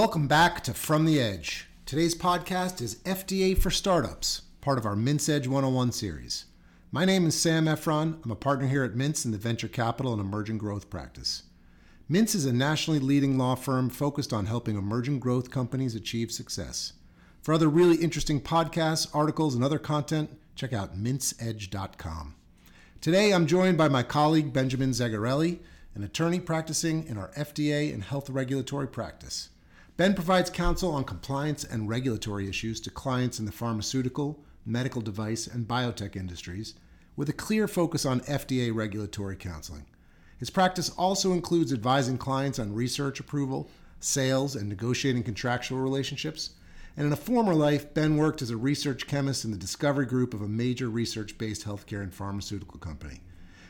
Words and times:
Welcome 0.00 0.28
back 0.28 0.64
to 0.64 0.72
From 0.72 1.04
the 1.04 1.20
Edge. 1.20 1.68
Today's 1.84 2.14
podcast 2.14 2.80
is 2.80 3.02
FDA 3.04 3.54
for 3.56 3.70
Startups, 3.70 4.40
part 4.62 4.78
of 4.78 4.86
our 4.86 4.94
Mintz 4.94 5.28
Edge 5.28 5.46
101 5.46 5.92
series. 5.92 6.46
My 6.90 7.04
name 7.04 7.26
is 7.26 7.38
Sam 7.38 7.66
Effron. 7.66 8.16
I'm 8.24 8.30
a 8.30 8.34
partner 8.34 8.66
here 8.66 8.82
at 8.82 8.94
Mintz 8.94 9.26
in 9.26 9.30
the 9.30 9.36
Venture 9.36 9.68
Capital 9.68 10.14
and 10.14 10.20
Emerging 10.22 10.56
Growth 10.56 10.88
practice. 10.88 11.42
Mintz 12.10 12.34
is 12.34 12.46
a 12.46 12.52
nationally 12.54 12.98
leading 12.98 13.36
law 13.36 13.54
firm 13.54 13.90
focused 13.90 14.32
on 14.32 14.46
helping 14.46 14.78
emerging 14.78 15.18
growth 15.18 15.50
companies 15.50 15.94
achieve 15.94 16.32
success. 16.32 16.94
For 17.42 17.52
other 17.52 17.68
really 17.68 17.96
interesting 17.96 18.40
podcasts, 18.40 19.06
articles, 19.14 19.54
and 19.54 19.62
other 19.62 19.78
content, 19.78 20.30
check 20.54 20.72
out 20.72 20.96
mintzedge.com. 20.96 22.36
Today, 23.02 23.34
I'm 23.34 23.46
joined 23.46 23.76
by 23.76 23.88
my 23.88 24.02
colleague 24.02 24.54
Benjamin 24.54 24.92
Zegarelli, 24.92 25.58
an 25.94 26.02
attorney 26.02 26.40
practicing 26.40 27.06
in 27.06 27.18
our 27.18 27.28
FDA 27.32 27.92
and 27.92 28.02
health 28.02 28.30
regulatory 28.30 28.88
practice. 28.88 29.50
Ben 30.00 30.14
provides 30.14 30.48
counsel 30.48 30.92
on 30.92 31.04
compliance 31.04 31.62
and 31.62 31.86
regulatory 31.86 32.48
issues 32.48 32.80
to 32.80 32.90
clients 32.90 33.38
in 33.38 33.44
the 33.44 33.52
pharmaceutical, 33.52 34.42
medical 34.64 35.02
device, 35.02 35.46
and 35.46 35.68
biotech 35.68 36.16
industries, 36.16 36.72
with 37.16 37.28
a 37.28 37.34
clear 37.34 37.68
focus 37.68 38.06
on 38.06 38.20
FDA 38.20 38.74
regulatory 38.74 39.36
counseling. 39.36 39.84
His 40.38 40.48
practice 40.48 40.88
also 40.96 41.34
includes 41.34 41.70
advising 41.70 42.16
clients 42.16 42.58
on 42.58 42.72
research 42.72 43.20
approval, 43.20 43.68
sales, 43.98 44.56
and 44.56 44.70
negotiating 44.70 45.22
contractual 45.22 45.80
relationships. 45.80 46.52
And 46.96 47.06
in 47.06 47.12
a 47.12 47.16
former 47.16 47.54
life, 47.54 47.92
Ben 47.92 48.16
worked 48.16 48.40
as 48.40 48.48
a 48.48 48.56
research 48.56 49.06
chemist 49.06 49.44
in 49.44 49.50
the 49.50 49.58
discovery 49.58 50.06
group 50.06 50.32
of 50.32 50.40
a 50.40 50.48
major 50.48 50.88
research 50.88 51.36
based 51.36 51.66
healthcare 51.66 52.02
and 52.02 52.14
pharmaceutical 52.14 52.78
company. 52.78 53.20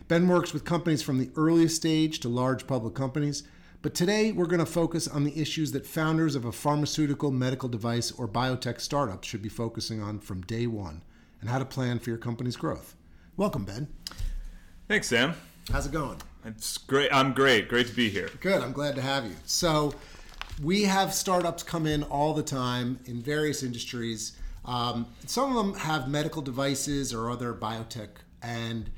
Ben 0.06 0.28
works 0.28 0.52
with 0.52 0.64
companies 0.64 1.02
from 1.02 1.18
the 1.18 1.32
earliest 1.34 1.74
stage 1.74 2.20
to 2.20 2.28
large 2.28 2.68
public 2.68 2.94
companies, 2.94 3.42
but 3.82 3.94
today 3.94 4.30
we're 4.30 4.46
going 4.46 4.60
to 4.60 4.66
focus 4.66 5.08
on 5.08 5.24
the 5.24 5.40
issues 5.40 5.72
that 5.72 5.86
founders 5.86 6.34
of 6.34 6.44
a 6.44 6.52
pharmaceutical, 6.52 7.30
medical 7.30 7.68
device, 7.68 8.12
or 8.12 8.28
biotech 8.28 8.80
startup 8.80 9.24
should 9.24 9.40
be 9.40 9.48
focusing 9.48 10.02
on 10.02 10.18
from 10.18 10.42
day 10.42 10.66
one 10.66 11.02
and 11.40 11.48
how 11.48 11.58
to 11.58 11.64
plan 11.64 11.98
for 11.98 12.10
your 12.10 12.18
company's 12.18 12.56
growth. 12.56 12.94
Welcome, 13.38 13.64
Ben. 13.64 13.88
Thanks, 14.86 15.08
Sam. 15.08 15.34
How's 15.72 15.86
it 15.86 15.92
going? 15.92 16.18
It's 16.44 16.76
great. 16.76 17.10
I'm 17.12 17.32
great. 17.32 17.68
Great 17.68 17.86
to 17.86 17.94
be 17.94 18.10
here. 18.10 18.30
Good. 18.40 18.62
I'm 18.62 18.72
glad 18.72 18.96
to 18.96 19.02
have 19.02 19.24
you. 19.24 19.36
So, 19.46 19.94
we 20.62 20.82
have 20.82 21.14
startups 21.14 21.62
come 21.62 21.86
in 21.86 22.02
all 22.02 22.34
the 22.34 22.42
time 22.42 22.98
in 23.06 23.22
various 23.22 23.62
industries. 23.62 24.36
Um, 24.66 25.06
some 25.24 25.56
of 25.56 25.56
them 25.56 25.80
have 25.80 26.06
medical 26.06 26.42
devices 26.42 27.14
or 27.14 27.30
other 27.30 27.54
biotech, 27.54 28.08
and 28.42 28.90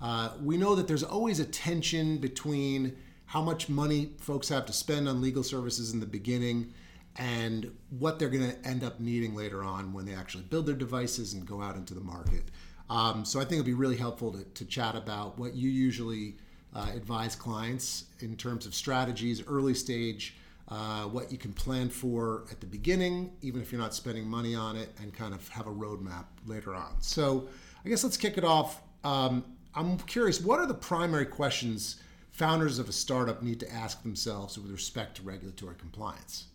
uh, 0.00 0.30
we 0.42 0.56
know 0.56 0.74
that 0.74 0.88
there's 0.88 1.04
always 1.04 1.38
a 1.38 1.44
tension 1.44 2.18
between 2.18 2.96
how 3.34 3.42
much 3.42 3.68
money 3.68 4.10
folks 4.20 4.48
have 4.48 4.64
to 4.64 4.72
spend 4.72 5.08
on 5.08 5.20
legal 5.20 5.42
services 5.42 5.92
in 5.92 5.98
the 5.98 6.06
beginning 6.06 6.72
and 7.16 7.68
what 7.98 8.16
they're 8.16 8.28
going 8.28 8.48
to 8.48 8.56
end 8.64 8.84
up 8.84 9.00
needing 9.00 9.34
later 9.34 9.64
on 9.64 9.92
when 9.92 10.06
they 10.06 10.14
actually 10.14 10.44
build 10.44 10.66
their 10.66 10.74
devices 10.76 11.34
and 11.34 11.44
go 11.44 11.60
out 11.60 11.74
into 11.74 11.94
the 11.94 12.00
market. 12.00 12.44
Um, 12.88 13.24
so 13.24 13.40
I 13.40 13.42
think 13.42 13.54
it'd 13.54 13.66
be 13.66 13.74
really 13.74 13.96
helpful 13.96 14.30
to, 14.30 14.44
to 14.44 14.64
chat 14.64 14.94
about 14.94 15.36
what 15.36 15.54
you 15.54 15.68
usually 15.68 16.36
uh, 16.76 16.86
advise 16.94 17.34
clients 17.34 18.04
in 18.20 18.36
terms 18.36 18.66
of 18.66 18.74
strategies, 18.74 19.44
early 19.48 19.74
stage, 19.74 20.36
uh, 20.68 21.02
what 21.02 21.32
you 21.32 21.36
can 21.36 21.52
plan 21.52 21.88
for 21.88 22.44
at 22.52 22.60
the 22.60 22.66
beginning, 22.66 23.32
even 23.42 23.60
if 23.60 23.72
you're 23.72 23.80
not 23.80 23.94
spending 23.94 24.28
money 24.28 24.54
on 24.54 24.76
it, 24.76 24.90
and 25.02 25.12
kind 25.12 25.34
of 25.34 25.48
have 25.48 25.66
a 25.66 25.72
roadmap 25.72 26.26
later 26.46 26.72
on. 26.72 26.94
So, 27.00 27.48
I 27.84 27.88
guess 27.88 28.04
let's 28.04 28.16
kick 28.16 28.38
it 28.38 28.44
off. 28.44 28.80
Um, 29.02 29.44
I'm 29.74 29.98
curious, 29.98 30.40
what 30.40 30.60
are 30.60 30.66
the 30.66 30.72
primary 30.72 31.26
questions 31.26 31.96
founders 32.34 32.80
of 32.80 32.88
a 32.88 32.92
startup 32.92 33.42
need 33.42 33.60
to 33.60 33.72
ask 33.72 34.02
themselves 34.02 34.58
with 34.58 34.70
respect 34.70 35.16
to 35.16 35.22
regulatory 35.22 35.76
compliance? 35.76 36.48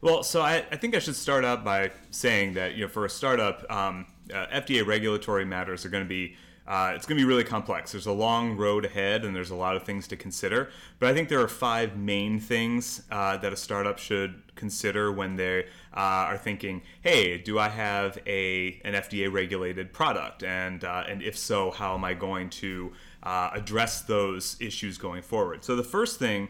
Well, 0.00 0.22
so 0.22 0.40
I, 0.40 0.64
I 0.70 0.76
think 0.76 0.94
I 0.94 1.00
should 1.00 1.16
start 1.16 1.44
out 1.44 1.64
by 1.64 1.90
saying 2.10 2.54
that 2.54 2.76
you 2.76 2.82
know 2.82 2.88
for 2.88 3.04
a 3.04 3.10
startup, 3.10 3.70
um, 3.70 4.06
uh, 4.32 4.46
FDA 4.46 4.86
regulatory 4.86 5.44
matters 5.44 5.84
are 5.84 5.88
going 5.88 6.04
to 6.04 6.08
be 6.08 6.36
uh, 6.66 6.92
it's 6.96 7.06
going 7.06 7.16
to 7.16 7.22
be 7.22 7.28
really 7.28 7.44
complex. 7.44 7.92
There's 7.92 8.06
a 8.06 8.12
long 8.12 8.56
road 8.56 8.84
ahead, 8.84 9.24
and 9.24 9.36
there's 9.36 9.50
a 9.50 9.54
lot 9.54 9.76
of 9.76 9.84
things 9.84 10.08
to 10.08 10.16
consider. 10.16 10.70
But 10.98 11.08
I 11.08 11.14
think 11.14 11.28
there 11.28 11.40
are 11.40 11.48
five 11.48 11.96
main 11.96 12.40
things 12.40 13.02
uh, 13.10 13.36
that 13.36 13.52
a 13.52 13.56
startup 13.56 13.98
should 13.98 14.42
consider 14.56 15.12
when 15.12 15.36
they 15.36 15.64
uh, 15.96 16.30
are 16.30 16.38
thinking, 16.38 16.82
"Hey, 17.02 17.38
do 17.38 17.58
I 17.58 17.68
have 17.68 18.18
a 18.26 18.80
an 18.84 18.94
FDA 18.94 19.32
regulated 19.32 19.92
product? 19.92 20.42
And 20.42 20.84
uh, 20.84 21.04
and 21.08 21.22
if 21.22 21.38
so, 21.38 21.70
how 21.70 21.94
am 21.94 22.04
I 22.04 22.14
going 22.14 22.50
to 22.50 22.92
uh, 23.26 23.50
address 23.52 24.02
those 24.02 24.56
issues 24.60 24.98
going 24.98 25.22
forward?" 25.22 25.64
So 25.64 25.76
the 25.76 25.84
first 25.84 26.18
thing 26.18 26.48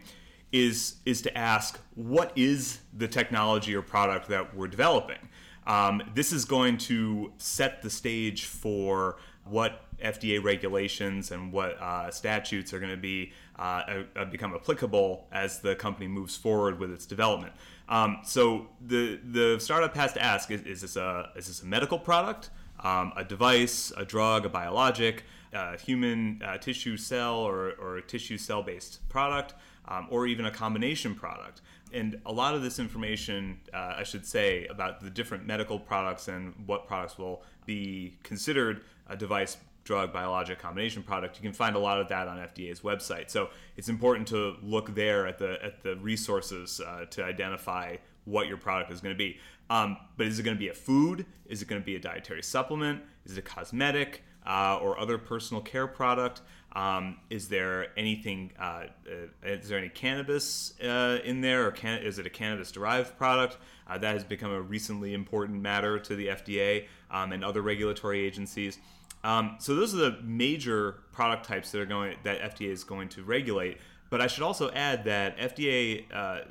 is 0.51 0.95
is 1.05 1.21
to 1.23 1.37
ask, 1.37 1.79
what 1.95 2.31
is 2.35 2.79
the 2.95 3.07
technology 3.07 3.75
or 3.75 3.81
product 3.81 4.29
that 4.29 4.55
we're 4.55 4.67
developing? 4.67 5.29
Um, 5.65 6.01
this 6.13 6.31
is 6.31 6.45
going 6.45 6.77
to 6.77 7.33
set 7.37 7.81
the 7.81 7.89
stage 7.89 8.45
for 8.45 9.17
what 9.43 9.83
FDA 10.01 10.41
regulations 10.41 11.31
and 11.31 11.51
what 11.51 11.81
uh, 11.81 12.09
statutes 12.11 12.73
are 12.73 12.79
going 12.79 12.91
to 12.91 12.97
be 12.97 13.33
uh, 13.59 14.03
uh, 14.15 14.25
become 14.25 14.53
applicable 14.53 15.27
as 15.31 15.59
the 15.59 15.75
company 15.75 16.07
moves 16.07 16.37
forward 16.37 16.79
with 16.79 16.91
its 16.91 17.05
development. 17.05 17.53
Um, 17.89 18.19
so 18.23 18.67
the 18.85 19.19
the 19.31 19.59
startup 19.59 19.95
has 19.95 20.13
to 20.13 20.23
ask: 20.23 20.51
Is, 20.51 20.61
is 20.61 20.81
this 20.81 20.95
a 20.95 21.31
is 21.35 21.47
this 21.47 21.61
a 21.61 21.65
medical 21.65 21.99
product, 21.99 22.49
um, 22.81 23.11
a 23.17 23.23
device, 23.23 23.91
a 23.97 24.05
drug, 24.05 24.45
a 24.45 24.49
biologic, 24.49 25.23
a 25.53 25.77
human 25.77 26.41
uh, 26.43 26.57
tissue 26.57 26.97
cell 26.97 27.35
or, 27.35 27.73
or 27.79 28.01
tissue 28.01 28.37
cell 28.37 28.63
based 28.63 29.07
product, 29.09 29.53
um, 29.87 30.07
or 30.09 30.27
even 30.27 30.45
a 30.45 30.51
combination 30.51 31.15
product? 31.15 31.61
And 31.93 32.19
a 32.25 32.31
lot 32.31 32.53
of 32.53 32.61
this 32.61 32.79
information, 32.79 33.59
uh, 33.73 33.95
I 33.97 34.03
should 34.03 34.25
say, 34.25 34.67
about 34.67 34.99
the 34.99 35.09
different 35.09 35.45
medical 35.45 35.79
products 35.79 36.27
and 36.27 36.53
what 36.65 36.87
products 36.87 37.17
will 37.17 37.43
be 37.65 38.17
considered 38.23 38.81
a 39.07 39.15
device 39.15 39.57
drug 39.83 40.11
biologic 40.11 40.59
combination 40.59 41.01
product 41.01 41.37
you 41.37 41.41
can 41.41 41.53
find 41.53 41.73
a 41.73 41.79
lot 41.79 41.97
of 41.97 42.09
that 42.09 42.27
on 42.27 42.37
fda's 42.37 42.81
website. 42.81 43.29
So 43.29 43.51
it's 43.77 43.87
important 43.87 44.27
to 44.27 44.57
look 44.61 44.93
there 44.93 45.25
at 45.25 45.39
the 45.39 45.63
at 45.63 45.81
the 45.81 45.95
resources 45.95 46.81
uh, 46.85 47.05
to 47.11 47.23
identify 47.23 47.95
what 48.25 48.47
your 48.47 48.57
product 48.57 48.91
is 48.91 48.99
going 48.99 49.15
to 49.15 49.17
be. 49.17 49.39
Um, 49.69 49.97
but 50.17 50.27
is 50.27 50.39
it 50.39 50.43
going 50.43 50.57
to 50.57 50.59
be 50.59 50.67
a 50.67 50.73
food? 50.73 51.25
Is 51.45 51.61
it 51.61 51.69
going 51.69 51.81
to 51.81 51.85
be 51.85 51.95
a 51.95 51.99
dietary 51.99 52.43
supplement? 52.43 53.01
Is 53.25 53.37
it 53.37 53.39
a 53.39 53.41
cosmetic 53.41 54.23
uh, 54.47 54.79
or 54.81 54.97
other 54.99 55.17
personal 55.19 55.61
care 55.61 55.87
product 55.87 56.41
um, 56.77 57.17
is 57.31 57.47
there 57.49 57.87
anything? 57.97 58.51
Uh, 58.59 58.83
uh, 59.09 59.47
is 59.47 59.67
there 59.67 59.79
any 59.79 59.89
cannabis 59.89 60.79
uh, 60.79 61.17
in 61.23 61.41
there, 61.41 61.65
or 61.65 61.71
can, 61.71 62.03
is 62.03 62.19
it 62.19 62.27
a 62.27 62.29
cannabis-derived 62.29 63.17
product? 63.17 63.57
Uh, 63.87 63.97
that 63.97 64.13
has 64.13 64.23
become 64.23 64.51
a 64.51 64.61
recently 64.61 65.15
important 65.15 65.59
matter 65.59 65.97
to 65.97 66.15
the 66.15 66.27
FDA 66.27 66.85
um, 67.09 67.31
and 67.31 67.43
other 67.43 67.63
regulatory 67.63 68.19
agencies. 68.19 68.77
Um, 69.23 69.55
so 69.59 69.73
those 69.73 69.95
are 69.95 69.97
the 69.97 70.19
major 70.21 70.99
product 71.11 71.47
types 71.47 71.71
that 71.71 71.81
are 71.81 71.85
going 71.87 72.15
that 72.23 72.41
FDA 72.41 72.69
is 72.69 72.83
going 72.83 73.09
to 73.09 73.23
regulate. 73.23 73.79
But 74.11 74.21
I 74.21 74.27
should 74.27 74.43
also 74.43 74.69
add 74.71 75.05
that 75.05 75.37
FDA 75.37 76.05
uh, 76.13 76.41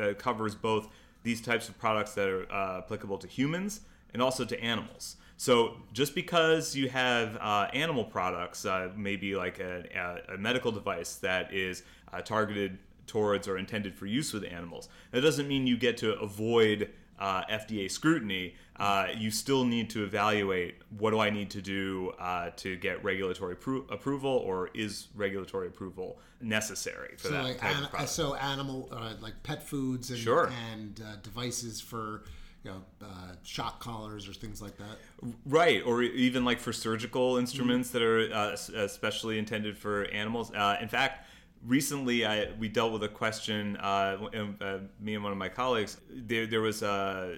uh, 0.00 0.14
covers 0.14 0.56
both 0.56 0.88
these 1.22 1.40
types 1.40 1.68
of 1.68 1.78
products 1.78 2.14
that 2.14 2.28
are 2.28 2.78
applicable 2.78 3.18
to 3.18 3.28
humans 3.28 3.82
and 4.12 4.20
also 4.20 4.44
to 4.44 4.60
animals. 4.60 5.16
So 5.40 5.76
just 5.94 6.14
because 6.14 6.76
you 6.76 6.90
have 6.90 7.38
uh, 7.38 7.68
animal 7.72 8.04
products, 8.04 8.66
uh, 8.66 8.90
maybe 8.94 9.34
like 9.34 9.58
a, 9.58 10.22
a, 10.28 10.36
medical 10.36 10.70
device 10.70 11.14
that 11.14 11.50
is 11.54 11.82
uh, 12.12 12.20
targeted 12.20 12.76
towards 13.06 13.48
or 13.48 13.56
intended 13.56 13.94
for 13.94 14.04
use 14.04 14.34
with 14.34 14.44
animals, 14.44 14.90
that 15.12 15.22
doesn't 15.22 15.48
mean 15.48 15.66
you 15.66 15.78
get 15.78 15.96
to 15.96 16.12
avoid 16.20 16.90
uh, 17.18 17.44
FDA 17.46 17.90
scrutiny. 17.90 18.54
Uh, 18.76 19.06
you 19.16 19.30
still 19.30 19.64
need 19.64 19.88
to 19.88 20.04
evaluate 20.04 20.74
what 20.98 21.12
do 21.12 21.20
I 21.20 21.30
need 21.30 21.48
to 21.52 21.62
do 21.62 22.12
uh, 22.20 22.50
to 22.56 22.76
get 22.76 23.02
regulatory 23.02 23.56
pro- 23.56 23.86
approval, 23.88 24.42
or 24.44 24.68
is 24.74 25.08
regulatory 25.14 25.68
approval 25.68 26.18
necessary 26.42 27.14
for 27.16 27.28
so 27.28 27.30
that 27.30 27.44
like 27.44 27.60
type 27.60 27.76
an-? 27.98 28.06
So 28.08 28.34
animal, 28.34 28.90
like 29.22 29.42
pet 29.42 29.62
foods 29.62 30.10
and, 30.10 30.18
Sure. 30.18 30.52
and 30.70 31.02
devices 31.22 31.80
for 31.80 32.24
you 32.64 32.70
know, 32.70 32.82
uh, 33.02 33.32
shock 33.42 33.80
collars 33.80 34.28
or 34.28 34.32
things 34.32 34.60
like 34.60 34.76
that. 34.78 34.98
Right, 35.46 35.82
or 35.84 36.02
even 36.02 36.44
like 36.44 36.58
for 36.58 36.72
surgical 36.72 37.36
instruments 37.36 37.90
mm-hmm. 37.90 37.98
that 37.98 38.04
are 38.04 38.78
uh, 38.78 38.82
especially 38.82 39.38
intended 39.38 39.76
for 39.76 40.04
animals. 40.06 40.52
Uh, 40.52 40.76
in 40.80 40.88
fact, 40.88 41.26
recently 41.66 42.26
I, 42.26 42.50
we 42.58 42.68
dealt 42.68 42.92
with 42.92 43.02
a 43.02 43.08
question. 43.08 43.76
Uh, 43.76 44.28
uh, 44.60 44.78
me 45.00 45.14
and 45.14 45.22
one 45.24 45.32
of 45.32 45.38
my 45.38 45.48
colleagues. 45.48 45.98
There, 46.10 46.46
there 46.46 46.60
was 46.60 46.82
uh, 46.82 47.36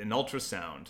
an 0.00 0.10
ultrasound 0.10 0.88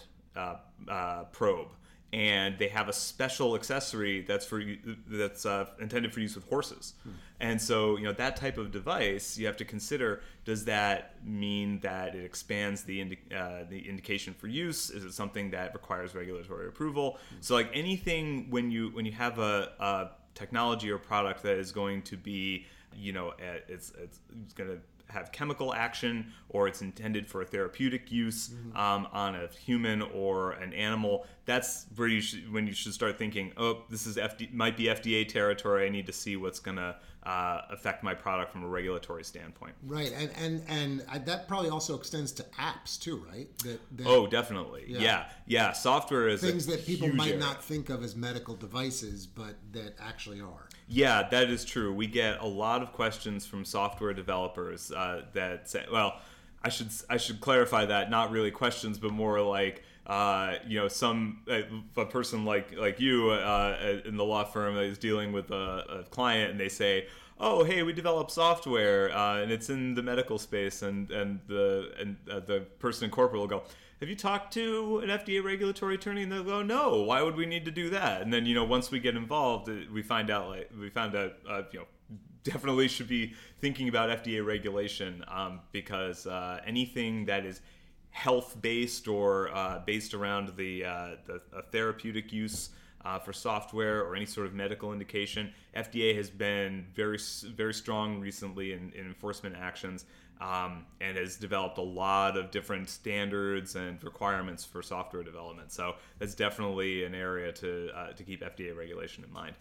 probe 1.33 1.69
and 2.15 2.57
they 2.59 2.69
have 2.69 2.89
a 2.89 2.93
special 2.93 3.57
accessory 3.57 4.23
that's 4.23 4.47
for 4.47 4.63
that's 5.09 5.45
uh, 5.45 5.67
intended 5.81 6.15
for 6.15 6.21
use 6.21 6.37
with 6.37 6.49
horses. 6.49 6.95
Hmm. 7.03 7.11
And 7.41 7.61
so, 7.61 7.97
you 7.97 8.05
know, 8.05 8.13
that 8.13 8.37
type 8.37 8.59
of 8.59 8.71
device, 8.71 9.37
you 9.37 9.47
have 9.47 9.57
to 9.57 9.65
consider: 9.65 10.23
does 10.45 10.65
that 10.67 11.17
mean 11.25 11.81
that 11.81 12.15
it 12.15 12.25
expands 12.25 12.85
the 12.85 13.01
indi- 13.01 13.19
uh, 13.37 13.65
the 13.69 13.89
indication 13.89 14.35
for 14.35 14.47
use? 14.47 14.91
Is 14.91 15.05
it 15.05 15.13
something 15.13 15.51
that 15.51 15.75
requires 15.75 16.15
regulatory 16.15 16.69
approval? 16.69 17.19
Hmm. 17.31 17.37
So, 17.41 17.55
like 17.55 17.71
anything, 17.75 18.51
when 18.51 18.71
you 18.71 18.91
when 18.91 19.05
you 19.05 19.13
have 19.13 19.39
a, 19.39 19.73
a 19.81 20.11
technology 20.35 20.91
or 20.91 20.99
product 20.99 21.43
that 21.43 21.59
is 21.59 21.73
going 21.73 22.03
to 22.03 22.17
be 22.17 22.67
you 22.97 23.13
know 23.13 23.33
it's 23.69 23.93
it's, 23.99 24.21
it's 24.45 24.55
going 24.55 24.71
to 24.71 24.79
have 25.09 25.33
chemical 25.33 25.75
action 25.75 26.33
or 26.49 26.67
it's 26.67 26.83
intended 26.83 27.27
for 27.29 27.43
a 27.43 27.45
therapeutic 27.45 28.11
use 28.11 28.49
mm-hmm. 28.49 28.77
um, 28.77 29.07
on 29.13 29.35
a 29.35 29.49
human 29.49 30.03
or 30.03 30.53
an 30.53 30.73
animal, 30.73 31.27
that's 31.45 31.87
where 31.97 32.09
you 32.09 32.21
should, 32.21 32.53
when 32.53 32.67
you 32.67 32.73
should 32.73 32.93
start 32.93 33.19
thinking, 33.19 33.53
oh, 33.57 33.83
this 33.91 34.07
is 34.07 34.17
FD, 34.17 34.53
might 34.53 34.77
be 34.77 34.85
FDA 34.85 35.27
territory. 35.27 35.87
I 35.87 35.89
need 35.89 36.07
to 36.07 36.13
see 36.13 36.37
what's 36.37 36.59
going 36.59 36.79
to 36.79 36.97
uh, 37.27 37.63
affect 37.71 38.03
my 38.03 38.15
product 38.15 38.53
from 38.53 38.65
a 38.65 38.69
regulatory 38.69 39.25
standpoint. 39.25 39.75
Right, 39.87 40.13
and 40.13 40.31
and 40.37 40.63
and 40.69 41.27
that 41.27 41.49
probably 41.49 41.71
also 41.71 41.97
extends 41.97 42.33
to 42.33 42.43
apps 42.59 43.01
too, 43.01 43.25
right? 43.31 43.49
That, 43.59 43.81
that 43.97 44.07
oh, 44.07 44.27
definitely. 44.27 44.85
Yeah. 44.87 45.01
yeah. 45.01 45.25
yeah, 45.47 45.73
Software 45.73 46.29
is 46.29 46.41
things 46.41 46.67
that 46.67 46.85
people 46.85 47.09
might 47.09 47.29
area. 47.29 47.41
not 47.41 47.65
think 47.65 47.89
of 47.89 48.03
as 48.03 48.15
medical 48.15 48.55
devices, 48.55 49.27
but 49.27 49.55
that 49.73 49.95
actually 50.01 50.41
are. 50.41 50.69
Yeah, 50.87 51.27
that 51.31 51.49
is 51.49 51.65
true. 51.65 51.95
We 51.95 52.07
get 52.07 52.41
a 52.41 52.47
lot 52.47 52.83
of 52.83 52.93
questions 52.93 53.47
from 53.47 53.65
software 53.65 54.13
developers 54.13 54.93
uh, 54.93 55.23
that 55.33 55.69
say, 55.71 55.87
well, 55.91 56.21
I 56.63 56.69
should 56.69 56.89
I 57.09 57.17
should 57.17 57.41
clarify 57.41 57.87
that 57.87 58.11
not 58.11 58.31
really 58.31 58.51
questions, 58.51 58.99
but 58.99 59.13
more 59.13 59.41
like 59.41 59.83
uh, 60.07 60.55
you 60.67 60.79
know 60.79 60.89
some 60.89 61.43
uh, 61.51 61.63
a 61.97 62.05
person 62.05 62.45
like 62.45 62.77
like 62.77 63.01
you 63.01 63.31
uh, 63.31 64.01
in 64.05 64.17
the 64.17 64.25
law 64.25 64.45
firm 64.45 64.77
is 64.77 64.99
dealing 64.99 65.33
with 65.33 65.51
a, 65.51 66.01
a 66.01 66.05
client, 66.11 66.51
and 66.51 66.61
they 66.61 66.69
say, 66.69 67.07
"Oh, 67.39 67.65
hey, 67.65 67.83
we 67.83 67.93
develop 67.93 68.31
software, 68.31 69.17
uh, 69.17 69.41
and 69.41 69.51
it's 69.51 69.71
in 69.71 69.95
the 69.95 70.03
medical 70.03 70.39
space," 70.39 70.83
and 70.83 71.11
and 71.11 71.41
the 71.47 71.93
and 71.99 72.17
uh, 72.31 72.41
the 72.41 72.61
person 72.79 73.07
in 73.07 73.11
corporate 73.11 73.41
will 73.41 73.49
go. 73.49 73.63
Have 74.01 74.09
you 74.11 74.17
talked 74.17 74.53
to 74.55 74.99
an 74.99 75.09
FDA 75.09 75.43
regulatory 75.43 75.95
attorney? 75.95 76.25
And 76.25 76.33
they'll 76.33 76.45
go, 76.45 76.63
no. 76.63 77.05
Why 77.05 77.23
would 77.23 77.37
we 77.37 77.47
need 77.47 77.65
to 77.65 77.71
do 77.71 77.89
that? 77.91 78.21
And 78.21 78.31
then 78.31 78.45
you 78.45 78.55
know, 78.55 78.65
once 78.65 78.91
we 78.91 78.99
get 78.99 79.17
involved, 79.17 79.71
we 79.91 80.03
find 80.03 80.31
out 80.31 80.49
like 80.49 80.71
we 80.79 80.91
found 80.91 81.15
out 81.15 81.33
you 81.73 81.79
know 81.79 81.87
definitely 82.45 82.87
should 82.89 83.09
be 83.09 83.33
thinking 83.61 83.89
about 83.89 84.23
FDA 84.23 84.45
regulation 84.45 85.25
um, 85.29 85.61
because 85.73 86.27
uh, 86.27 86.61
anything 86.67 87.25
that 87.25 87.45
is 87.45 87.63
health 88.15 88.57
based 88.63 89.09
or 89.09 89.55
uh, 89.55 89.81
based 89.85 90.15
around 90.15 90.57
the, 90.57 90.85
uh, 90.85 91.09
the 91.27 91.41
therapeutic 91.73 92.33
use 92.33 92.71
uh, 93.05 93.19
for 93.19 93.33
software 93.33 94.03
or 94.05 94.15
any 94.15 94.25
sort 94.25 94.47
of 94.47 94.55
medical 94.55 94.93
indication. 94.93 95.53
FDA 95.77 96.17
has 96.17 96.31
been 96.31 96.87
very 96.95 97.19
very 97.57 97.75
strong 97.75 98.21
recently 98.21 98.73
in, 98.73 98.93
in 98.95 99.05
enforcement 99.05 99.57
actions 99.57 100.05
um, 100.41 100.87
and 101.01 101.19
has 101.19 101.37
developed 101.37 101.79
a 101.79 101.83
lot 101.83 102.37
of 102.37 102.53
different 102.53 102.89
standards 102.89 103.75
and 103.75 104.03
requirements 104.05 104.65
for 104.65 104.81
software 104.81 105.25
development. 105.25 105.73
So 105.73 105.97
that's 106.21 106.37
definitely 106.37 107.03
an 107.05 107.17
area 107.17 107.51
to 107.53 107.91
uh, 107.97 108.13
to 108.13 108.23
keep 108.23 108.43
FDA 108.43 108.77
regulation 108.77 109.25
in 109.25 109.33
mind. 109.33 109.57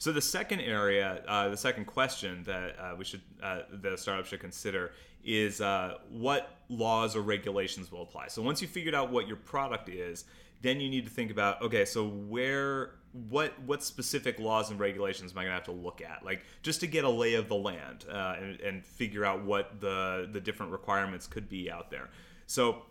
So 0.00 0.12
the 0.12 0.20
second 0.20 0.60
area, 0.60 1.22
uh, 1.26 1.48
the 1.48 1.56
second 1.56 1.86
question 1.86 2.42
that 2.44 2.78
uh, 2.78 2.94
we 2.96 3.04
should, 3.04 3.22
uh, 3.42 3.60
the 3.70 3.96
startup 3.96 4.26
should 4.26 4.40
consider 4.40 4.92
is 5.24 5.60
uh, 5.60 5.94
what 6.10 6.56
laws 6.68 7.16
or 7.16 7.22
regulations 7.22 7.90
will 7.90 8.02
apply. 8.02 8.28
So 8.28 8.42
once 8.42 8.62
you 8.62 8.68
figured 8.68 8.94
out 8.94 9.10
what 9.10 9.26
your 9.26 9.36
product 9.36 9.88
is, 9.88 10.24
then 10.60 10.80
you 10.80 10.88
need 10.88 11.04
to 11.04 11.10
think 11.10 11.30
about 11.30 11.62
okay, 11.62 11.84
so 11.84 12.06
where, 12.06 12.94
what, 13.12 13.58
what 13.62 13.82
specific 13.82 14.38
laws 14.38 14.70
and 14.70 14.80
regulations 14.80 15.32
am 15.32 15.38
I 15.38 15.42
going 15.42 15.50
to 15.52 15.54
have 15.54 15.64
to 15.64 15.72
look 15.72 16.02
at, 16.02 16.24
like 16.24 16.44
just 16.62 16.80
to 16.80 16.86
get 16.86 17.04
a 17.04 17.08
lay 17.08 17.34
of 17.34 17.48
the 17.48 17.54
land 17.54 18.06
uh, 18.10 18.34
and, 18.40 18.60
and 18.60 18.84
figure 18.84 19.24
out 19.24 19.44
what 19.44 19.80
the 19.80 20.28
the 20.32 20.40
different 20.40 20.72
requirements 20.72 21.26
could 21.26 21.48
be 21.48 21.70
out 21.70 21.90
there. 21.90 22.10
So 22.46 22.82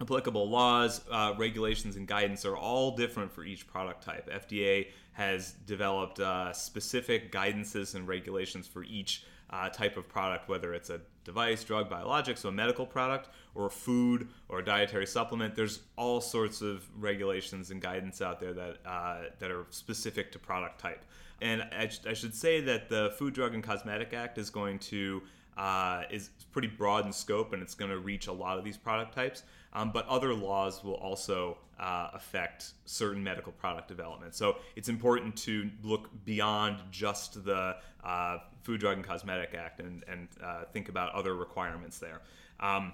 applicable 0.00 0.48
laws, 0.48 1.02
uh, 1.10 1.34
regulations, 1.38 1.96
and 1.96 2.06
guidance 2.06 2.44
are 2.44 2.56
all 2.56 2.96
different 2.96 3.32
for 3.32 3.44
each 3.44 3.66
product 3.66 4.02
type. 4.02 4.30
FDA 4.30 4.88
has 5.12 5.52
developed 5.66 6.20
uh, 6.20 6.52
specific 6.52 7.32
guidances 7.32 7.94
and 7.94 8.06
regulations 8.06 8.66
for 8.66 8.84
each 8.84 9.24
uh, 9.52 9.68
type 9.68 9.96
of 9.96 10.08
product, 10.08 10.48
whether 10.48 10.72
it's 10.74 10.90
a 10.90 11.00
device, 11.24 11.62
drug, 11.62 11.88
biologic, 11.88 12.36
so 12.38 12.48
a 12.48 12.52
medical 12.52 12.86
product, 12.86 13.28
or 13.54 13.68
food 13.68 14.28
or 14.48 14.60
a 14.60 14.64
dietary 14.64 15.06
supplement. 15.06 15.54
There's 15.54 15.80
all 15.96 16.20
sorts 16.20 16.62
of 16.62 16.84
regulations 16.98 17.70
and 17.70 17.80
guidance 17.80 18.22
out 18.22 18.40
there 18.40 18.52
that 18.54 18.78
uh, 18.86 19.16
that 19.38 19.50
are 19.50 19.66
specific 19.70 20.32
to 20.32 20.38
product 20.38 20.80
type. 20.80 21.04
And 21.40 21.62
I, 21.62 21.90
I, 22.08 22.12
should 22.12 22.34
say 22.36 22.60
that 22.60 22.88
the 22.88 23.12
Food, 23.18 23.34
Drug, 23.34 23.52
and 23.52 23.64
Cosmetic 23.64 24.14
Act 24.14 24.38
is 24.38 24.48
going 24.48 24.78
to 24.78 25.22
uh, 25.56 26.02
is 26.10 26.30
pretty 26.52 26.68
broad 26.68 27.04
in 27.04 27.12
scope, 27.12 27.52
and 27.52 27.62
it's 27.62 27.74
going 27.74 27.90
to 27.90 27.98
reach 27.98 28.28
a 28.28 28.32
lot 28.32 28.58
of 28.58 28.64
these 28.64 28.76
product 28.76 29.14
types. 29.14 29.42
Um, 29.74 29.90
but 29.90 30.06
other 30.06 30.34
laws 30.34 30.84
will 30.84 30.94
also 30.94 31.56
uh, 31.78 32.08
affect 32.12 32.72
certain 32.84 33.22
medical 33.24 33.52
product 33.52 33.88
development. 33.88 34.34
So 34.34 34.56
it's 34.76 34.88
important 34.88 35.36
to 35.38 35.70
look 35.82 36.10
beyond 36.24 36.78
just 36.90 37.44
the 37.44 37.76
uh, 38.04 38.38
Food, 38.62 38.80
Drug, 38.80 38.96
and 38.96 39.06
Cosmetic 39.06 39.54
Act 39.54 39.80
and, 39.80 40.04
and 40.06 40.28
uh, 40.42 40.64
think 40.72 40.88
about 40.88 41.12
other 41.14 41.34
requirements 41.34 41.98
there. 41.98 42.20
Um, 42.60 42.92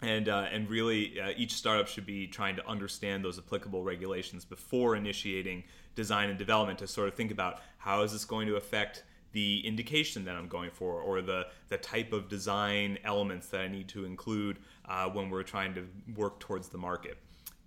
and, 0.00 0.28
uh, 0.28 0.46
and 0.52 0.70
really, 0.70 1.20
uh, 1.20 1.32
each 1.36 1.54
startup 1.54 1.88
should 1.88 2.06
be 2.06 2.28
trying 2.28 2.54
to 2.56 2.66
understand 2.68 3.24
those 3.24 3.38
applicable 3.38 3.82
regulations 3.82 4.44
before 4.44 4.94
initiating 4.94 5.64
design 5.96 6.30
and 6.30 6.38
development 6.38 6.78
to 6.78 6.86
sort 6.86 7.08
of 7.08 7.14
think 7.14 7.32
about 7.32 7.60
how 7.78 8.02
is 8.02 8.12
this 8.12 8.24
going 8.24 8.46
to 8.46 8.54
affect 8.54 9.02
the 9.32 9.60
indication 9.66 10.24
that 10.24 10.36
I'm 10.36 10.48
going 10.48 10.70
for 10.70 11.00
or 11.00 11.20
the, 11.20 11.46
the 11.68 11.76
type 11.76 12.12
of 12.12 12.28
design 12.28 12.98
elements 13.04 13.48
that 13.48 13.60
I 13.60 13.68
need 13.68 13.88
to 13.88 14.04
include 14.04 14.58
uh, 14.88 15.08
when 15.08 15.30
we're 15.30 15.42
trying 15.42 15.74
to 15.74 15.86
work 16.16 16.40
towards 16.40 16.68
the 16.68 16.78
market. 16.78 17.18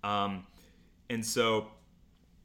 Um, 0.02 0.46
and 1.08 1.24
so 1.24 1.68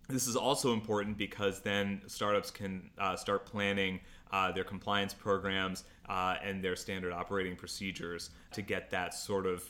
this 0.07 0.27
is 0.27 0.35
also 0.35 0.73
important 0.73 1.17
because 1.17 1.61
then 1.61 2.01
startups 2.07 2.51
can 2.51 2.89
uh, 2.97 3.15
start 3.15 3.45
planning 3.45 3.99
uh, 4.31 4.51
their 4.51 4.63
compliance 4.63 5.13
programs 5.13 5.83
uh, 6.09 6.35
and 6.43 6.63
their 6.63 6.75
standard 6.75 7.13
operating 7.13 7.55
procedures 7.55 8.29
to 8.51 8.61
get 8.61 8.89
that 8.91 9.13
sort 9.13 9.45
of 9.45 9.69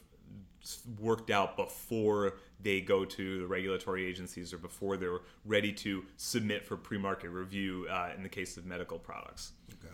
worked 1.00 1.30
out 1.30 1.56
before 1.56 2.38
they 2.62 2.82
go 2.82 3.06
to 3.06 3.40
the 3.40 3.48
regulatory 3.48 4.06
agencies 4.06 4.54
or 4.54 4.58
before 4.58 4.98
they're 4.98 5.20
ready 5.46 5.72
to 5.72 6.04
submit 6.18 6.66
for 6.66 6.76
pre-market 6.76 7.30
review 7.30 7.88
uh, 7.90 8.10
in 8.16 8.24
the 8.24 8.30
case 8.30 8.58
of 8.58 8.66
medical 8.66 8.98
products. 8.98 9.52
Okay. 9.74 9.94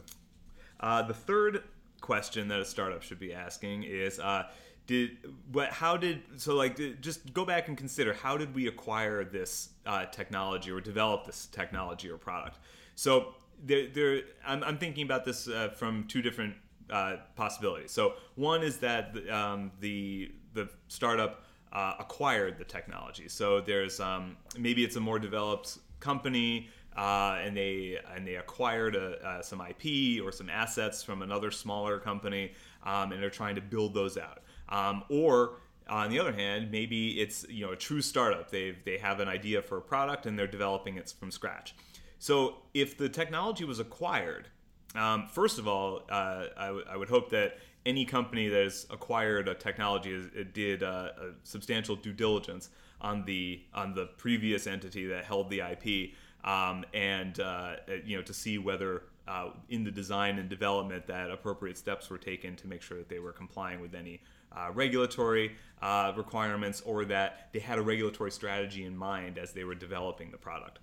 Uh, 0.79 1.01
the 1.01 1.13
third 1.13 1.63
question 2.01 2.47
that 2.49 2.59
a 2.59 2.65
startup 2.65 3.01
should 3.01 3.19
be 3.19 3.33
asking 3.33 3.83
is 3.83 4.19
uh, 4.19 4.43
did 4.87 5.11
what 5.51 5.69
how 5.69 5.95
did 5.95 6.21
so 6.35 6.55
like 6.55 6.75
did, 6.75 7.01
just 7.01 7.33
go 7.33 7.45
back 7.45 7.69
and 7.69 7.77
consider 7.77 8.13
how 8.13 8.37
did 8.37 8.53
we 8.53 8.67
acquire 8.67 9.23
this 9.23 9.69
uh, 9.85 10.05
technology 10.07 10.69
or 10.69 10.81
develop 10.81 11.25
this 11.25 11.47
technology 11.47 12.09
or 12.09 12.17
product 12.17 12.59
so 12.95 13.35
there, 13.63 13.87
there 13.87 14.21
I'm, 14.45 14.63
I'm 14.63 14.77
thinking 14.77 15.05
about 15.05 15.23
this 15.23 15.47
uh, 15.47 15.69
from 15.69 16.05
two 16.09 16.21
different 16.21 16.55
uh, 16.89 17.17
possibilities 17.35 17.91
so 17.91 18.15
one 18.35 18.61
is 18.61 18.77
that 18.79 19.15
um, 19.29 19.71
the 19.79 20.31
the 20.53 20.69
startup 20.89 21.45
uh, 21.73 21.95
acquired 21.99 22.57
the 22.57 22.63
technology. 22.63 23.27
So 23.27 23.59
there's 23.59 23.99
um, 23.99 24.37
maybe 24.57 24.83
it's 24.83 24.95
a 24.95 25.01
more 25.01 25.19
developed 25.19 25.79
company. 25.99 26.69
Uh, 26.95 27.39
and 27.41 27.57
they 27.57 27.97
and 28.15 28.27
they 28.27 28.35
acquired 28.35 28.95
a, 28.95 29.13
uh, 29.27 29.41
some 29.41 29.59
IP 29.59 30.23
or 30.23 30.31
some 30.31 30.47
assets 30.47 31.01
from 31.01 31.23
another 31.23 31.49
smaller 31.49 31.97
company, 31.97 32.51
um, 32.83 33.11
and 33.11 33.19
they're 33.19 33.31
trying 33.31 33.55
to 33.55 33.61
build 33.61 33.95
those 33.95 34.15
out. 34.15 34.41
Um, 34.69 35.03
or 35.09 35.55
on 35.89 36.09
the 36.09 36.19
other 36.19 36.31
hand, 36.31 36.71
maybe 36.71 37.19
it's 37.19 37.45
you 37.49 37.65
know 37.65 37.71
a 37.71 37.75
true 37.75 38.01
startup. 38.01 38.51
They 38.51 38.75
they 38.85 38.97
have 38.97 39.19
an 39.19 39.27
idea 39.27 39.61
for 39.61 39.77
a 39.77 39.81
product 39.81 40.25
and 40.25 40.37
they're 40.37 40.47
developing 40.47 40.97
it 40.97 41.13
from 41.19 41.31
scratch. 41.31 41.75
So 42.19 42.57
if 42.73 42.97
the 42.97 43.09
technology 43.09 43.65
was 43.65 43.79
acquired, 43.79 44.47
um, 44.95 45.27
first 45.27 45.59
of 45.59 45.67
all, 45.67 46.03
uh, 46.09 46.45
I, 46.55 46.67
w- 46.67 46.85
I 46.89 46.95
would 46.95 47.09
hope 47.09 47.31
that 47.31 47.57
any 47.85 48.05
company 48.05 48.47
that 48.47 48.63
has 48.63 48.85
acquired 48.89 49.47
a 49.47 49.55
technology 49.55 50.11
it 50.35 50.53
did 50.53 50.83
uh, 50.83 51.09
a 51.17 51.29
substantial 51.43 51.95
due 51.95 52.13
diligence 52.13 52.69
on 53.01 53.25
the 53.25 53.61
on 53.73 53.93
the 53.93 54.05
previous 54.17 54.67
entity 54.67 55.05
that 55.07 55.25
held 55.25 55.49
the 55.49 55.59
IP, 55.59 56.11
um, 56.47 56.85
and 56.93 57.39
uh, 57.39 57.75
you 58.05 58.15
know 58.15 58.23
to 58.23 58.33
see 58.33 58.57
whether 58.57 59.03
uh, 59.27 59.49
in 59.69 59.83
the 59.83 59.91
design 59.91 60.39
and 60.39 60.49
development 60.49 61.07
that 61.07 61.31
appropriate 61.31 61.77
steps 61.77 62.09
were 62.09 62.17
taken 62.17 62.55
to 62.55 62.67
make 62.67 62.81
sure 62.81 62.97
that 62.97 63.09
they 63.09 63.19
were 63.19 63.31
complying 63.31 63.79
with 63.79 63.93
any 63.95 64.21
uh, 64.55 64.69
regulatory 64.73 65.55
uh, 65.81 66.13
requirements 66.15 66.81
or 66.81 67.05
that 67.05 67.49
they 67.53 67.59
had 67.59 67.77
a 67.77 67.81
regulatory 67.81 68.31
strategy 68.31 68.85
in 68.85 68.95
mind 68.95 69.37
as 69.37 69.51
they 69.53 69.63
were 69.63 69.75
developing 69.75 70.31
the 70.31 70.37
product. 70.37 70.79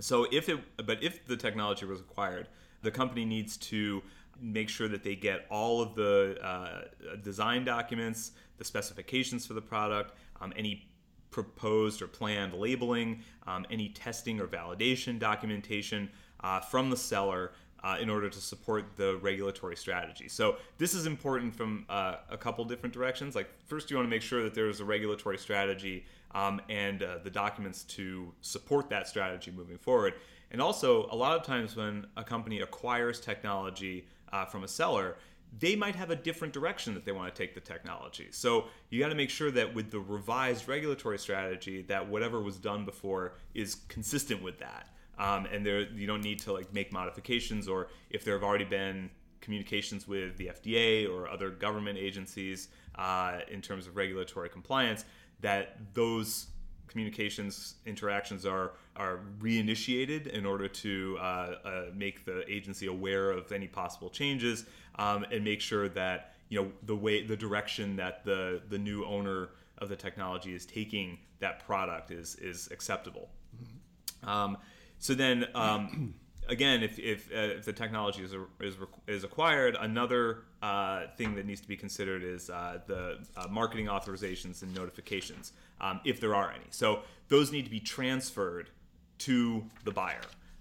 So 0.00 0.26
if 0.30 0.48
it, 0.48 0.60
but 0.86 1.02
if 1.02 1.26
the 1.26 1.36
technology 1.36 1.84
was 1.86 2.00
acquired, 2.00 2.48
the 2.82 2.90
company 2.90 3.24
needs 3.24 3.56
to 3.56 4.02
make 4.40 4.68
sure 4.68 4.88
that 4.88 5.02
they 5.02 5.16
get 5.16 5.46
all 5.50 5.80
of 5.80 5.94
the 5.94 6.38
uh, 6.42 6.82
design 7.22 7.64
documents, 7.64 8.32
the 8.56 8.64
specifications 8.64 9.46
for 9.46 9.54
the 9.54 9.60
product, 9.60 10.14
um, 10.40 10.52
any 10.56 10.88
proposed 11.30 12.02
or 12.02 12.06
planned 12.06 12.54
labeling, 12.54 13.22
um, 13.46 13.66
any 13.70 13.88
testing 13.90 14.40
or 14.40 14.46
validation 14.46 15.18
documentation 15.18 16.08
uh, 16.40 16.60
from 16.60 16.90
the 16.90 16.96
seller 16.96 17.52
uh, 17.84 17.96
in 18.00 18.10
order 18.10 18.28
to 18.28 18.40
support 18.40 18.96
the 18.96 19.18
regulatory 19.18 19.76
strategy. 19.76 20.28
So 20.28 20.56
this 20.78 20.94
is 20.94 21.06
important 21.06 21.54
from 21.54 21.86
uh, 21.88 22.16
a 22.28 22.36
couple 22.36 22.64
different 22.64 22.92
directions. 22.92 23.34
Like 23.34 23.48
first, 23.66 23.90
you 23.90 23.96
want 23.96 24.06
to 24.06 24.10
make 24.10 24.22
sure 24.22 24.42
that 24.42 24.54
there's 24.54 24.80
a 24.80 24.84
regulatory 24.84 25.38
strategy 25.38 26.04
um, 26.32 26.60
and 26.68 27.02
uh, 27.02 27.18
the 27.22 27.30
documents 27.30 27.84
to 27.84 28.32
support 28.40 28.90
that 28.90 29.06
strategy 29.06 29.50
moving 29.50 29.78
forward. 29.78 30.14
And 30.50 30.60
also, 30.60 31.08
a 31.10 31.16
lot 31.16 31.36
of 31.36 31.44
times 31.44 31.76
when 31.76 32.06
a 32.16 32.24
company 32.24 32.60
acquires 32.60 33.20
technology 33.20 34.06
uh, 34.32 34.44
from 34.44 34.64
a 34.64 34.68
seller, 34.68 35.16
they 35.58 35.74
might 35.74 35.96
have 35.96 36.10
a 36.10 36.16
different 36.16 36.52
direction 36.52 36.94
that 36.94 37.04
they 37.04 37.12
want 37.12 37.34
to 37.34 37.38
take 37.38 37.54
the 37.54 37.60
technology. 37.60 38.28
So 38.30 38.66
you 38.90 39.00
got 39.00 39.08
to 39.08 39.14
make 39.14 39.30
sure 39.30 39.50
that 39.52 39.74
with 39.74 39.90
the 39.90 40.00
revised 40.00 40.68
regulatory 40.68 41.18
strategy, 41.18 41.82
that 41.82 42.06
whatever 42.06 42.40
was 42.40 42.58
done 42.58 42.84
before 42.84 43.34
is 43.54 43.76
consistent 43.88 44.42
with 44.42 44.58
that. 44.58 44.88
Um, 45.18 45.46
and 45.46 45.64
there, 45.64 45.80
you 45.80 46.06
don't 46.06 46.22
need 46.22 46.38
to 46.40 46.52
like 46.52 46.72
make 46.72 46.92
modifications, 46.92 47.66
or 47.66 47.88
if 48.10 48.24
there 48.24 48.34
have 48.34 48.44
already 48.44 48.64
been 48.64 49.10
communications 49.40 50.06
with 50.06 50.36
the 50.36 50.46
FDA 50.46 51.08
or 51.10 51.28
other 51.28 51.50
government 51.50 51.98
agencies 51.98 52.68
uh, 52.96 53.38
in 53.50 53.60
terms 53.60 53.86
of 53.86 53.96
regulatory 53.96 54.48
compliance, 54.48 55.04
that 55.40 55.78
those 55.94 56.48
communications 56.88 57.76
interactions 57.86 58.46
are 58.46 58.72
are 58.98 59.20
reinitiated 59.38 60.26
in 60.26 60.44
order 60.44 60.68
to 60.68 61.16
uh, 61.20 61.22
uh, 61.22 61.82
make 61.94 62.24
the 62.24 62.44
agency 62.52 62.86
aware 62.86 63.30
of 63.30 63.50
any 63.52 63.68
possible 63.68 64.10
changes 64.10 64.66
um, 64.96 65.24
and 65.30 65.44
make 65.44 65.60
sure 65.60 65.88
that 65.88 66.34
you 66.48 66.60
know 66.60 66.70
the 66.84 66.96
way 66.96 67.22
the 67.22 67.36
direction 67.36 67.96
that 67.96 68.24
the 68.24 68.60
the 68.68 68.78
new 68.78 69.04
owner 69.04 69.50
of 69.78 69.88
the 69.88 69.96
technology 69.96 70.54
is 70.54 70.66
taking 70.66 71.18
that 71.38 71.64
product 71.64 72.10
is 72.10 72.36
is 72.36 72.68
acceptable. 72.70 73.28
Mm-hmm. 73.56 74.28
Um, 74.28 74.58
so 74.98 75.14
then. 75.14 75.46
Um, 75.54 76.14
again, 76.48 76.82
if, 76.82 76.98
if, 76.98 77.30
uh, 77.30 77.56
if 77.58 77.64
the 77.64 77.72
technology 77.72 78.22
is, 78.22 78.34
is, 78.60 78.76
is 79.06 79.24
acquired, 79.24 79.76
another 79.80 80.44
uh, 80.62 81.02
thing 81.16 81.34
that 81.34 81.46
needs 81.46 81.60
to 81.60 81.68
be 81.68 81.76
considered 81.76 82.22
is 82.22 82.50
uh, 82.50 82.78
the 82.86 83.18
uh, 83.36 83.46
marketing 83.48 83.86
authorizations 83.86 84.62
and 84.62 84.74
notifications, 84.74 85.52
um, 85.80 86.00
if 86.04 86.20
there 86.20 86.34
are 86.34 86.50
any. 86.50 86.64
So 86.70 87.02
those 87.28 87.52
need 87.52 87.64
to 87.64 87.70
be 87.70 87.80
transferred 87.80 88.70
to 89.18 89.64
the 89.84 89.90
buyer. 89.90 90.20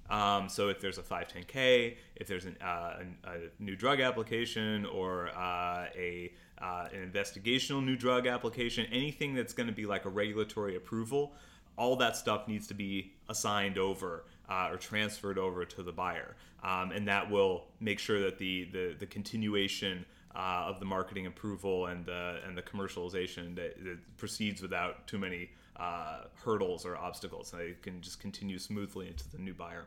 Um, 0.10 0.48
so 0.48 0.70
if 0.70 0.80
there's 0.80 0.98
a 0.98 1.02
510K, 1.02 1.98
if 2.16 2.28
there's 2.28 2.46
an, 2.46 2.56
uh, 2.62 3.00
a, 3.26 3.30
a, 3.30 3.38
new 3.60 3.76
drug 3.76 4.00
application 4.00 4.86
or 4.86 5.30
uh, 5.36 5.88
a 5.96 6.32
an 6.60 7.12
investigational 7.12 7.84
new 7.84 7.96
drug 7.96 8.26
application, 8.26 8.88
anything 8.92 9.36
that's 9.36 9.54
going 9.54 9.68
to 9.68 9.74
be 9.74 9.86
like 9.86 10.06
a 10.06 10.10
regulatory 10.10 10.76
approval, 10.76 11.34
all 11.78 11.96
that 11.98 12.16
stuff 12.16 12.48
needs 12.48 12.68
to 12.68 12.74
be 12.74 13.14
assigned 13.30 13.78
over 13.78 14.24
uh, 14.50 14.70
or 14.72 14.78
transferred 14.78 15.38
over 15.38 15.66
to 15.66 15.84
the 15.84 15.92
buyer, 15.92 16.36
um, 16.64 16.92
and 16.92 17.08
that 17.08 17.30
will 17.30 17.66
make 17.80 18.00
sure 18.00 18.20
that 18.22 18.38
the 18.38 18.66
the, 18.72 18.96
the 18.98 19.06
continuation 19.06 20.06
uh, 20.36 20.66
of 20.68 20.80
the 20.80 20.86
marketing 20.86 21.28
approval 21.28 21.88
and 21.88 22.06
the 22.06 22.40
and 22.46 22.58
the 22.58 22.62
commercialization 22.62 23.56
that, 23.56 23.84
that 23.84 23.98
proceeds 24.18 24.62
without 24.62 25.06
too 25.06 25.18
many 25.18 25.50
uh, 25.79 26.24
hurdles 26.43 26.86
or 26.86 26.98
obstacles. 26.98 27.51
They 27.51 27.75
can 27.81 28.01
just 28.01 28.19
continue 28.19 28.60
smoothly 28.60 29.07
into 29.07 29.29
the 29.29 29.38
new 29.38 29.53
buyer. 29.53 29.86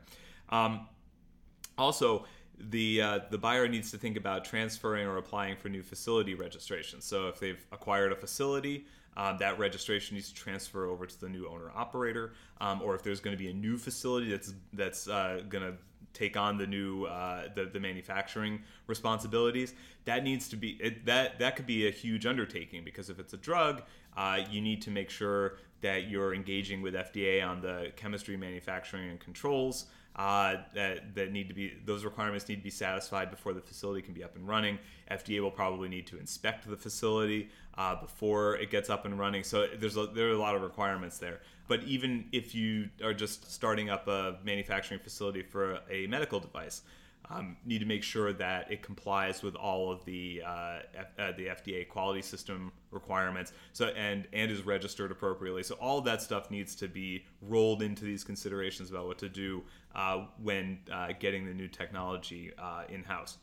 Um, 0.48 0.86
also, 1.78 2.24
the 2.58 3.00
uh, 3.00 3.18
the 3.30 3.38
buyer 3.38 3.68
needs 3.68 3.90
to 3.90 3.98
think 3.98 4.16
about 4.16 4.44
transferring 4.44 5.06
or 5.06 5.16
applying 5.16 5.56
for 5.56 5.68
new 5.68 5.82
facility 5.82 6.34
registration. 6.34 7.00
So 7.00 7.28
if 7.28 7.40
they've 7.40 7.64
acquired 7.72 8.12
a 8.12 8.16
facility, 8.16 8.86
um, 9.16 9.38
that 9.38 9.58
registration 9.58 10.14
needs 10.14 10.28
to 10.28 10.34
transfer 10.34 10.86
over 10.86 11.06
to 11.06 11.20
the 11.20 11.28
new 11.28 11.48
owner 11.48 11.70
operator, 11.74 12.32
um, 12.60 12.82
or 12.82 12.94
if 12.94 13.02
there's 13.02 13.20
going 13.20 13.36
to 13.36 13.42
be 13.42 13.50
a 13.50 13.54
new 13.54 13.78
facility 13.78 14.30
that's 14.30 14.54
that's 14.72 15.08
uh, 15.08 15.42
going 15.48 15.64
to 15.64 15.74
take 16.12 16.36
on 16.36 16.58
the 16.58 16.66
new 16.66 17.04
uh, 17.04 17.44
the, 17.54 17.66
the 17.66 17.80
manufacturing 17.80 18.62
responsibilities 18.86 19.74
that 20.04 20.24
needs 20.24 20.48
to 20.48 20.56
be 20.56 20.70
it, 20.80 21.04
that 21.06 21.38
that 21.38 21.56
could 21.56 21.66
be 21.66 21.86
a 21.86 21.90
huge 21.90 22.26
undertaking 22.26 22.84
because 22.84 23.10
if 23.10 23.18
it's 23.18 23.32
a 23.32 23.36
drug 23.36 23.82
uh, 24.16 24.38
you 24.50 24.60
need 24.60 24.82
to 24.82 24.90
make 24.90 25.08
sure 25.08 25.58
that 25.80 26.08
you're 26.08 26.34
engaging 26.34 26.82
with 26.82 26.94
FDA 26.94 27.46
on 27.46 27.60
the 27.60 27.92
chemistry 27.96 28.36
manufacturing 28.36 29.10
and 29.10 29.20
controls 29.20 29.86
uh, 30.16 30.56
that 30.74 31.14
that 31.14 31.32
need 31.32 31.48
to 31.48 31.54
be 31.54 31.72
those 31.84 32.04
requirements 32.04 32.48
need 32.48 32.56
to 32.56 32.62
be 32.62 32.70
satisfied 32.70 33.30
before 33.30 33.52
the 33.52 33.60
facility 33.60 34.02
can 34.02 34.12
be 34.12 34.24
up 34.24 34.36
and 34.36 34.46
running. 34.46 34.78
FDA 35.10 35.40
will 35.40 35.50
probably 35.50 35.88
need 35.88 36.06
to 36.08 36.18
inspect 36.18 36.68
the 36.68 36.76
facility 36.76 37.48
uh, 37.78 37.94
before 38.00 38.56
it 38.56 38.70
gets 38.70 38.90
up 38.90 39.06
and 39.06 39.18
running. 39.18 39.44
So 39.44 39.68
there's 39.78 39.96
a, 39.96 40.06
there 40.06 40.28
are 40.28 40.32
a 40.32 40.38
lot 40.38 40.56
of 40.56 40.62
requirements 40.62 41.18
there. 41.18 41.40
But 41.68 41.84
even 41.84 42.26
if 42.32 42.54
you 42.54 42.90
are 43.04 43.14
just 43.14 43.50
starting 43.50 43.88
up 43.88 44.08
a 44.08 44.38
manufacturing 44.44 45.00
facility 45.00 45.42
for 45.42 45.78
a 45.88 46.06
medical 46.08 46.40
device, 46.40 46.82
um, 47.28 47.56
need 47.64 47.78
to 47.78 47.86
make 47.86 48.02
sure 48.02 48.32
that 48.32 48.70
it 48.70 48.82
complies 48.82 49.42
with 49.42 49.54
all 49.54 49.90
of 49.90 50.04
the 50.04 50.42
uh, 50.44 50.78
F- 50.94 51.06
uh, 51.18 51.32
the 51.36 51.46
FDA 51.46 51.88
quality 51.88 52.22
system 52.22 52.72
requirements. 52.90 53.52
So 53.72 53.86
and 53.88 54.26
and 54.32 54.50
is 54.50 54.62
registered 54.64 55.10
appropriately. 55.10 55.62
So 55.62 55.76
all 55.76 55.98
of 55.98 56.04
that 56.06 56.22
stuff 56.22 56.50
needs 56.50 56.74
to 56.76 56.88
be 56.88 57.24
rolled 57.42 57.82
into 57.82 58.04
these 58.04 58.24
considerations 58.24 58.90
about 58.90 59.06
what 59.06 59.18
to 59.18 59.28
do 59.28 59.62
uh, 59.94 60.26
when 60.42 60.78
uh, 60.92 61.08
getting 61.18 61.46
the 61.46 61.54
new 61.54 61.68
technology 61.68 62.52
uh, 62.58 62.84
in 62.88 63.04
house. 63.04 63.38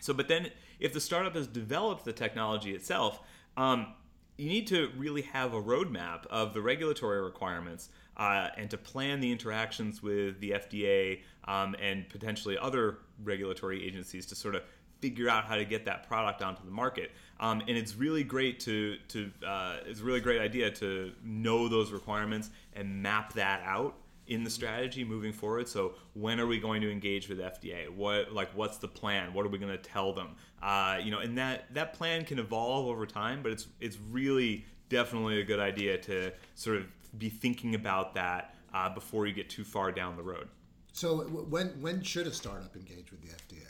So, 0.00 0.14
but 0.14 0.28
then 0.28 0.50
if 0.80 0.92
the 0.92 1.00
startup 1.00 1.34
has 1.34 1.46
developed 1.46 2.04
the 2.04 2.12
technology 2.12 2.74
itself. 2.74 3.20
Um, 3.56 3.94
you 4.38 4.48
need 4.48 4.68
to 4.68 4.90
really 4.96 5.22
have 5.22 5.52
a 5.52 5.60
roadmap 5.60 6.24
of 6.26 6.54
the 6.54 6.62
regulatory 6.62 7.20
requirements 7.20 7.88
uh, 8.18 8.48
and 8.56 8.68
to 8.70 8.76
plan 8.76 9.20
the 9.20 9.30
interactions 9.30 10.02
with 10.02 10.40
the 10.40 10.50
FDA 10.50 11.20
um, 11.44 11.76
and 11.80 12.08
potentially 12.08 12.58
other 12.58 12.98
regulatory 13.22 13.84
agencies 13.86 14.26
to 14.26 14.34
sort 14.34 14.54
of 14.54 14.62
figure 15.00 15.28
out 15.28 15.44
how 15.44 15.54
to 15.54 15.64
get 15.64 15.84
that 15.84 16.06
product 16.08 16.42
onto 16.42 16.64
the 16.64 16.70
market. 16.70 17.12
Um, 17.40 17.60
and 17.60 17.70
it's 17.70 17.94
really 17.94 18.24
great 18.24 18.60
to 18.60 18.96
to 19.08 19.30
uh, 19.46 19.76
it's 19.86 20.00
a 20.00 20.04
really 20.04 20.20
great 20.20 20.40
idea 20.40 20.70
to 20.72 21.12
know 21.22 21.68
those 21.68 21.92
requirements 21.92 22.50
and 22.74 23.02
map 23.02 23.32
that 23.34 23.62
out 23.64 23.94
in 24.26 24.44
the 24.44 24.50
strategy 24.50 25.04
moving 25.04 25.32
forward. 25.32 25.68
So 25.68 25.94
when 26.14 26.38
are 26.38 26.46
we 26.46 26.58
going 26.58 26.82
to 26.82 26.90
engage 26.90 27.28
with 27.28 27.38
FDA? 27.38 27.88
What 27.88 28.32
like 28.32 28.50
what's 28.56 28.78
the 28.78 28.88
plan? 28.88 29.32
What 29.32 29.46
are 29.46 29.48
we 29.48 29.58
going 29.58 29.72
to 29.72 29.78
tell 29.78 30.12
them? 30.12 30.30
Uh, 30.62 30.98
you 31.02 31.10
know, 31.10 31.20
and 31.20 31.38
that 31.38 31.72
that 31.74 31.94
plan 31.94 32.24
can 32.24 32.38
evolve 32.38 32.86
over 32.86 33.06
time, 33.06 33.42
but 33.42 33.52
it's 33.52 33.68
it's 33.80 33.98
really 34.10 34.64
definitely 34.88 35.40
a 35.40 35.44
good 35.44 35.60
idea 35.60 35.98
to 35.98 36.32
sort 36.54 36.76
of 36.76 36.86
be 37.16 37.28
thinking 37.28 37.74
about 37.74 38.14
that 38.14 38.54
uh, 38.74 38.88
before 38.88 39.26
you 39.26 39.32
get 39.32 39.48
too 39.48 39.64
far 39.64 39.92
down 39.92 40.16
the 40.16 40.22
road. 40.22 40.48
So 40.92 41.18
when 41.18 41.68
when 41.80 42.02
should 42.02 42.26
a 42.26 42.32
startup 42.32 42.74
engage 42.74 43.10
with 43.10 43.22
the 43.22 43.28
FDA? 43.28 43.66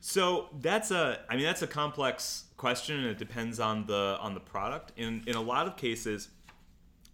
So 0.00 0.48
that's 0.60 0.90
a 0.90 1.20
I 1.28 1.36
mean 1.36 1.44
that's 1.44 1.62
a 1.62 1.66
complex 1.66 2.44
question 2.56 3.00
and 3.00 3.06
it 3.06 3.18
depends 3.18 3.58
on 3.58 3.86
the 3.86 4.18
on 4.20 4.34
the 4.34 4.40
product. 4.40 4.92
In 4.96 5.24
in 5.26 5.34
a 5.34 5.42
lot 5.42 5.66
of 5.66 5.76
cases, 5.76 6.28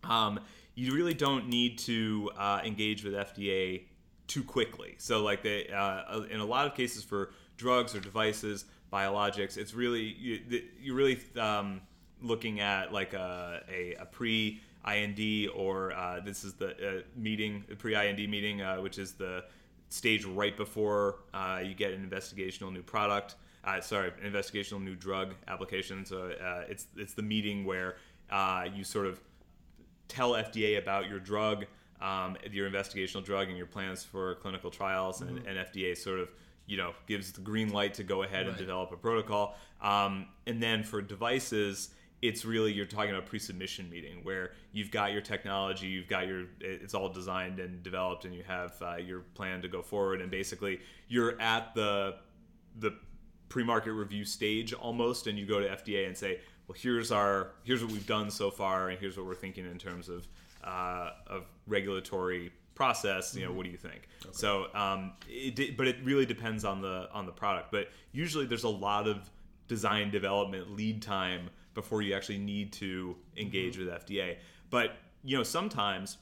um, 0.05 0.41
you 0.75 0.95
really 0.95 1.15
don't 1.15 1.49
need 1.49 1.79
to 1.81 2.31
uh, 2.37 2.61
engage 2.65 3.05
with 3.05 3.15
FDA 3.15 3.83
too 4.27 4.45
quickly. 4.45 4.95
So, 4.99 5.23
like 5.23 5.43
they, 5.43 5.69
uh, 5.69 6.23
in 6.31 6.41
a 6.41 6.45
lot 6.45 6.67
of 6.67 6.75
cases 6.75 7.03
for 7.03 7.33
drugs 7.57 7.95
or 7.95 8.01
devices, 8.01 8.65
biologics, 8.93 9.57
it's 9.57 9.75
really 9.75 10.03
you, 10.03 10.41
you're 10.81 10.95
really 10.95 11.21
um, 11.39 11.81
looking 12.23 12.61
at 12.61 12.93
like 12.93 13.13
a, 13.13 13.63
a, 13.69 13.95
a 13.95 14.07
pre 14.07 14.61
IND 14.87 15.51
or 15.55 15.93
uh, 15.93 16.21
this 16.21 16.45
is 16.45 16.55
the 16.55 16.71
uh, 16.71 17.03
meeting, 17.17 17.65
the 17.69 17.77
pre 17.77 17.95
IND 17.95 18.19
meeting, 18.31 18.63
uh, 18.63 18.77
which 18.77 18.99
is 18.99 19.13
the 19.13 19.45
stage 19.89 20.25
right 20.25 20.57
before 20.57 21.21
uh, 21.35 21.61
you 21.65 21.75
get 21.75 21.93
an 21.93 22.09
investigational 22.09 22.73
new 22.73 22.83
product. 22.83 23.37
sorry, 23.83 24.13
an 24.23 24.33
investigational 24.33 24.83
new 24.83 24.95
drug 24.95 25.35
application. 25.49 26.05
So 26.05 26.33
it's 26.69 26.87
it's 26.97 27.15
the 27.15 27.23
meeting 27.23 27.65
where 27.65 27.97
you 28.75 28.85
sort 28.85 29.07
of 29.07 29.21
tell 30.11 30.33
FDA 30.33 30.79
about 30.79 31.09
your 31.09 31.21
drug, 31.21 31.67
um, 32.01 32.37
your 32.51 32.69
investigational 32.69 33.25
drug, 33.25 33.49
and 33.49 33.57
your 33.57 33.67
plans 33.67 34.05
for 34.05 34.35
clinical 34.37 34.71
trials, 34.71 35.21
mm-hmm. 35.21 35.39
and, 35.39 35.47
and, 35.47 35.59
FDA 35.59 35.97
sort 35.97 36.19
of 36.19 36.29
you 36.67 36.77
know 36.77 36.93
gives 37.07 37.33
the 37.33 37.41
green 37.41 37.73
light 37.73 37.95
to 37.95 38.05
go 38.05 38.23
ahead 38.23 38.47
right. 38.47 38.49
and 38.49 38.59
develop 38.59 38.93
a 38.93 38.97
protocol. 38.97 39.57
Um, 39.81 40.27
and 40.47 40.63
then 40.63 40.83
for 40.83 41.01
devices, 41.01 41.91
it's 42.23 42.45
really 42.45 42.73
you're 42.73 42.87
talking 42.87 43.11
about 43.11 43.27
pre-submission 43.27 43.89
meeting 43.89 44.21
where 44.23 44.53
you've 44.73 44.91
got 44.91 45.13
your 45.13 45.23
technology, 45.23 45.87
you've 45.87 46.09
got 46.09 46.27
your 46.27 46.45
it's 46.61 46.95
all 46.95 47.09
designed 47.09 47.59
and 47.59 47.83
developed, 47.83 48.25
and 48.25 48.35
you 48.35 48.43
have 48.43 48.75
uh, 48.83 48.97
your 48.97 49.21
plan 49.35 49.63
to 49.63 49.69
go 49.69 49.83
forward, 49.83 50.21
and 50.21 50.31
basically 50.31 50.81
you're 51.09 51.41
at 51.41 51.75
the 51.75 52.17
the 52.79 52.95
pre-market 53.49 53.93
review 53.93 54.25
stage 54.25 54.73
almost, 54.73 55.27
and 55.27 55.39
you 55.39 55.47
go 55.47 55.61
to 55.61 55.69
FDA 55.69 56.07
and 56.07 56.17
say, 56.17 56.41
well, 56.69 56.77
here's 56.79 57.11
our 57.11 57.53
here's 57.65 57.83
what 57.83 57.93
we've 57.93 58.07
done 58.07 58.31
so 58.31 58.51
far, 58.51 58.91
and 58.91 58.99
here's 58.99 59.17
what 59.17 59.27
we're 59.27 59.35
thinking 59.35 59.65
in 59.65 59.79
terms 59.79 60.09
of 60.09 60.29
uh, 60.63 61.11
of 61.27 61.47
regulatory 61.67 62.53
process. 62.75 63.35
You 63.35 63.43
know, 63.43 63.49
mm-hmm. 63.49 63.57
what 63.57 63.65
do 63.65 63.71
you 63.71 63.79
think? 63.79 64.09
Okay. 64.23 64.31
So, 64.33 64.67
um, 64.75 65.13
it, 65.29 65.77
but 65.77 65.87
it 65.87 65.97
really 66.05 66.27
depends 66.27 66.65
on 66.65 66.83
the 66.83 67.09
on 67.13 67.25
the 67.25 67.33
product. 67.33 67.73
But 67.73 67.89
usually, 68.13 68.45
there's 68.45 68.65
a 68.65 68.69
lot 68.69 69.09
of 69.09 69.31
design 69.69 70.11
development 70.11 70.77
lead 70.77 71.01
time 71.01 71.49
before 71.75 72.03
you 72.03 72.15
actually 72.15 72.39
need 72.39 72.73
to 72.75 73.17
engage 73.37 73.77
mm-hmm. 73.77 73.93
with 73.93 74.07
FDA. 74.07 74.37
But 74.71 74.97
you 75.23 75.37
know, 75.37 75.43
sometimes 75.43 76.19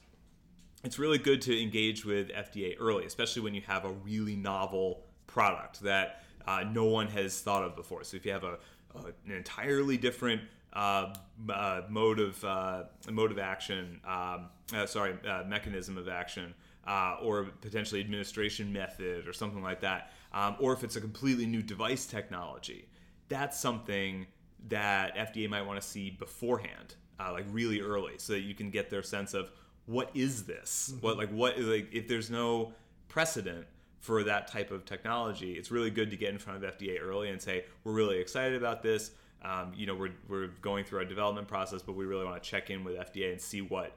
it's 0.83 0.99
really 0.99 1.17
good 1.17 1.41
to 1.43 1.61
engage 1.61 2.05
with 2.05 2.29
FDA 2.29 2.75
early, 2.79 3.05
especially 3.05 3.41
when 3.41 3.53
you 3.53 3.61
have 3.61 3.85
a 3.85 3.91
really 3.91 4.35
novel 4.35 5.05
product 5.27 5.81
that 5.81 6.23
uh, 6.47 6.63
no 6.71 6.85
one 6.85 7.07
has 7.07 7.41
thought 7.41 7.63
of 7.63 7.75
before. 7.75 8.03
So 8.03 8.17
if 8.17 8.25
you 8.25 8.31
have 8.31 8.43
a 8.43 8.57
uh, 8.95 9.11
an 9.25 9.31
entirely 9.31 9.97
different 9.97 10.41
uh, 10.73 11.13
uh, 11.49 11.81
mode 11.89 12.19
of 12.19 12.43
uh, 12.43 12.83
mode 13.11 13.31
of 13.31 13.39
action, 13.39 13.99
um, 14.05 14.49
uh, 14.73 14.85
sorry, 14.85 15.15
uh, 15.27 15.43
mechanism 15.43 15.97
of 15.97 16.07
action, 16.07 16.53
uh, 16.87 17.17
or 17.21 17.45
potentially 17.61 18.01
administration 18.01 18.71
method 18.71 19.27
or 19.27 19.33
something 19.33 19.61
like 19.61 19.81
that, 19.81 20.11
um, 20.33 20.55
or 20.59 20.73
if 20.73 20.83
it's 20.83 20.95
a 20.95 21.01
completely 21.01 21.45
new 21.45 21.61
device 21.61 22.05
technology, 22.05 22.87
that's 23.29 23.59
something 23.59 24.25
that 24.67 25.15
FDA 25.15 25.49
might 25.49 25.65
want 25.65 25.81
to 25.81 25.87
see 25.87 26.11
beforehand, 26.11 26.95
like 27.19 27.45
really 27.51 27.81
early, 27.81 28.13
so 28.17 28.33
that 28.33 28.41
you 28.41 28.53
can 28.53 28.69
get 28.69 28.89
their 28.89 29.03
sense 29.03 29.33
of 29.33 29.51
what 29.85 30.11
is 30.13 30.43
this, 30.43 30.91
mm-hmm. 30.91 31.05
what 31.05 31.17
like 31.17 31.29
what 31.29 31.59
like 31.59 31.89
if 31.91 32.07
there's 32.07 32.29
no 32.29 32.73
precedent 33.07 33.65
for 33.99 34.23
that 34.23 34.47
type 34.47 34.71
of 34.71 34.85
technology, 34.85 35.53
it's 35.53 35.71
really 35.71 35.89
good 35.89 36.09
to 36.11 36.17
get 36.17 36.29
in 36.29 36.37
front 36.37 36.63
of 36.63 36.77
FDA 36.77 37.01
early 37.01 37.29
and 37.29 37.41
say 37.41 37.65
we're 37.83 37.93
really 37.93 38.19
excited 38.19 38.55
about 38.55 38.81
this 38.81 39.11
um, 39.41 39.71
you 39.75 39.85
know, 39.85 39.95
we're, 39.95 40.11
we're 40.27 40.47
going 40.61 40.83
through 40.83 40.99
our 40.99 41.05
development 41.05 41.47
process, 41.47 41.81
but 41.81 41.93
we 41.93 42.05
really 42.05 42.25
want 42.25 42.41
to 42.41 42.49
check 42.49 42.69
in 42.69 42.83
with 42.83 42.95
FDA 42.95 43.31
and 43.31 43.39
see 43.39 43.61
what 43.61 43.95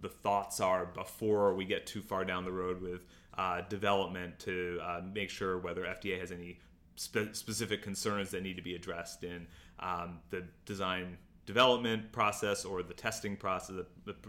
the 0.00 0.08
thoughts 0.08 0.60
are 0.60 0.86
before 0.86 1.54
we 1.54 1.64
get 1.64 1.86
too 1.86 2.02
far 2.02 2.24
down 2.24 2.44
the 2.44 2.52
road 2.52 2.80
with 2.80 3.04
uh, 3.36 3.62
development 3.62 4.38
to 4.40 4.78
uh, 4.82 5.00
make 5.12 5.30
sure 5.30 5.58
whether 5.58 5.82
FDA 5.82 6.20
has 6.20 6.30
any 6.30 6.60
spe- 6.94 7.32
specific 7.32 7.82
concerns 7.82 8.30
that 8.30 8.42
need 8.42 8.56
to 8.56 8.62
be 8.62 8.74
addressed 8.74 9.24
in 9.24 9.46
um, 9.84 10.18
the 10.30 10.44
design 10.64 11.16
development 11.46 12.10
process 12.10 12.64
or 12.64 12.82
the 12.82 12.94
testing 12.94 13.36
process 13.36 13.76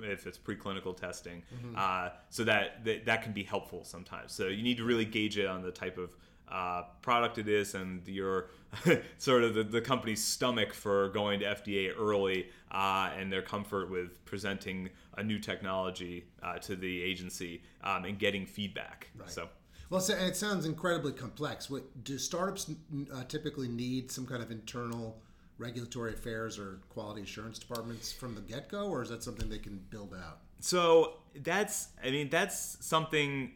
if 0.03 0.27
it's 0.27 0.38
preclinical 0.38 0.95
testing 0.95 1.41
mm-hmm. 1.55 1.74
uh, 1.77 2.09
so 2.29 2.43
that, 2.43 2.83
that 2.83 3.05
that 3.05 3.24
can 3.24 3.31
be 3.31 3.43
helpful 3.43 3.83
sometimes 3.85 4.33
so 4.33 4.47
you 4.47 4.62
need 4.62 4.77
to 4.77 4.83
really 4.83 5.05
gauge 5.05 5.38
it 5.38 5.47
on 5.47 5.62
the 5.62 5.71
type 5.71 5.97
of 5.97 6.09
uh, 6.51 6.83
product 7.01 7.38
it 7.38 7.47
is 7.47 7.74
and 7.74 8.07
your 8.07 8.50
sort 9.17 9.43
of 9.43 9.53
the, 9.55 9.63
the 9.63 9.81
company's 9.81 10.24
stomach 10.24 10.74
for 10.74 11.09
going 11.09 11.39
to 11.39 11.45
FDA 11.45 11.91
early 11.97 12.47
uh, 12.71 13.09
and 13.17 13.31
their 13.31 13.41
comfort 13.41 13.89
with 13.89 14.24
presenting 14.25 14.89
a 15.17 15.24
new 15.24 15.39
technology 15.39 16.25
uh, 16.43 16.57
to 16.59 16.75
the 16.75 17.01
agency 17.01 17.63
um, 17.83 18.05
and 18.05 18.19
getting 18.19 18.45
feedback. 18.45 19.09
Right. 19.17 19.29
So. 19.29 19.50
Well, 19.89 20.03
it 20.07 20.35
sounds 20.35 20.65
incredibly 20.65 21.13
complex. 21.13 21.69
What, 21.69 22.03
do 22.03 22.17
startups 22.17 22.69
uh, 23.13 23.24
typically 23.27 23.67
need 23.67 24.12
some 24.12 24.25
kind 24.25 24.41
of 24.41 24.51
internal 24.51 25.17
regulatory 25.57 26.13
affairs 26.13 26.59
or 26.59 26.79
quality 26.89 27.21
assurance 27.21 27.59
departments 27.59 28.12
from 28.12 28.35
the 28.35 28.41
get 28.41 28.69
go, 28.69 28.88
or 28.88 29.01
is 29.01 29.09
that 29.09 29.24
something 29.24 29.50
they 29.50 29.57
can 29.57 29.81
build 29.89 30.13
out? 30.13 30.39
So 30.59 31.17
that's, 31.43 31.89
I 32.03 32.12
mean, 32.12 32.29
that's 32.29 32.77
something 32.85 33.51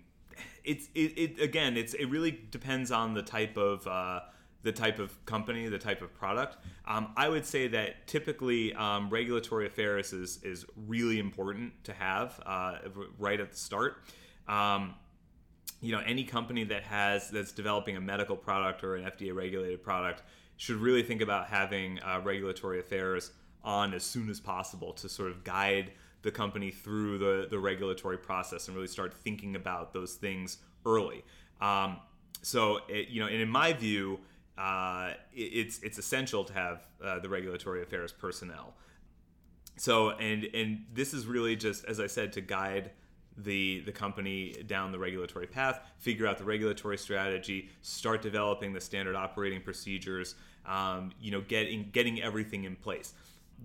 it's 0.63 0.89
it, 0.95 1.17
it 1.17 1.41
again 1.41 1.77
it's 1.77 1.93
it 1.93 2.05
really 2.05 2.39
depends 2.51 2.91
on 2.91 3.13
the 3.13 3.21
type 3.21 3.57
of 3.57 3.85
uh, 3.87 4.21
the 4.63 4.71
type 4.71 4.99
of 4.99 5.25
company 5.25 5.67
the 5.67 5.77
type 5.77 6.01
of 6.01 6.13
product 6.13 6.57
um, 6.87 7.11
i 7.15 7.27
would 7.27 7.45
say 7.45 7.67
that 7.67 8.07
typically 8.07 8.73
um, 8.75 9.09
regulatory 9.09 9.65
affairs 9.65 10.13
is 10.13 10.39
is 10.43 10.65
really 10.87 11.19
important 11.19 11.71
to 11.83 11.93
have 11.93 12.39
uh, 12.45 12.77
right 13.17 13.39
at 13.39 13.51
the 13.51 13.57
start 13.57 14.03
um, 14.47 14.95
you 15.81 15.91
know 15.91 16.01
any 16.05 16.23
company 16.23 16.63
that 16.63 16.83
has 16.83 17.29
that's 17.29 17.51
developing 17.51 17.95
a 17.97 18.01
medical 18.01 18.35
product 18.35 18.83
or 18.83 18.95
an 18.95 19.09
fda 19.11 19.33
regulated 19.33 19.81
product 19.81 20.23
should 20.59 20.75
really 20.75 21.01
think 21.01 21.21
about 21.21 21.47
having 21.47 21.99
uh, 22.01 22.19
regulatory 22.21 22.81
affairs 22.81 23.31
on 23.63 23.93
as 23.93 24.03
soon 24.03 24.29
as 24.29 24.41
possible 24.41 24.91
to 24.91 25.07
sort 25.07 25.31
of 25.31 25.41
guide 25.45 25.93
the 26.21 26.29
company 26.29 26.69
through 26.69 27.17
the, 27.17 27.47
the 27.49 27.57
regulatory 27.57 28.17
process 28.17 28.67
and 28.67 28.75
really 28.75 28.85
start 28.85 29.13
thinking 29.13 29.55
about 29.55 29.93
those 29.93 30.15
things 30.15 30.57
early. 30.85 31.23
Um, 31.61 32.01
so, 32.41 32.81
it, 32.89 33.07
you 33.07 33.21
know, 33.21 33.27
and 33.27 33.41
in 33.41 33.47
my 33.47 33.71
view, 33.71 34.19
uh, 34.57 35.13
it, 35.33 35.39
it's 35.41 35.79
it's 35.79 35.97
essential 35.97 36.43
to 36.43 36.53
have 36.53 36.85
uh, 37.01 37.19
the 37.19 37.29
regulatory 37.29 37.81
affairs 37.81 38.11
personnel. 38.11 38.73
So, 39.77 40.09
and 40.09 40.43
and 40.53 40.83
this 40.93 41.13
is 41.13 41.25
really 41.25 41.55
just, 41.55 41.85
as 41.85 42.01
I 42.01 42.07
said, 42.07 42.33
to 42.33 42.41
guide 42.41 42.91
the 43.37 43.79
the 43.85 43.93
company 43.93 44.61
down 44.67 44.91
the 44.91 44.99
regulatory 44.99 45.47
path, 45.47 45.79
figure 45.99 46.27
out 46.27 46.37
the 46.37 46.43
regulatory 46.43 46.97
strategy, 46.97 47.69
start 47.81 48.21
developing 48.21 48.73
the 48.73 48.81
standard 48.81 49.15
operating 49.15 49.61
procedures, 49.61 50.35
um, 50.69 51.11
you 51.19 51.31
know, 51.31 51.41
getting 51.41 51.89
getting 51.91 52.21
everything 52.21 52.63
in 52.63 52.75
place 52.77 53.13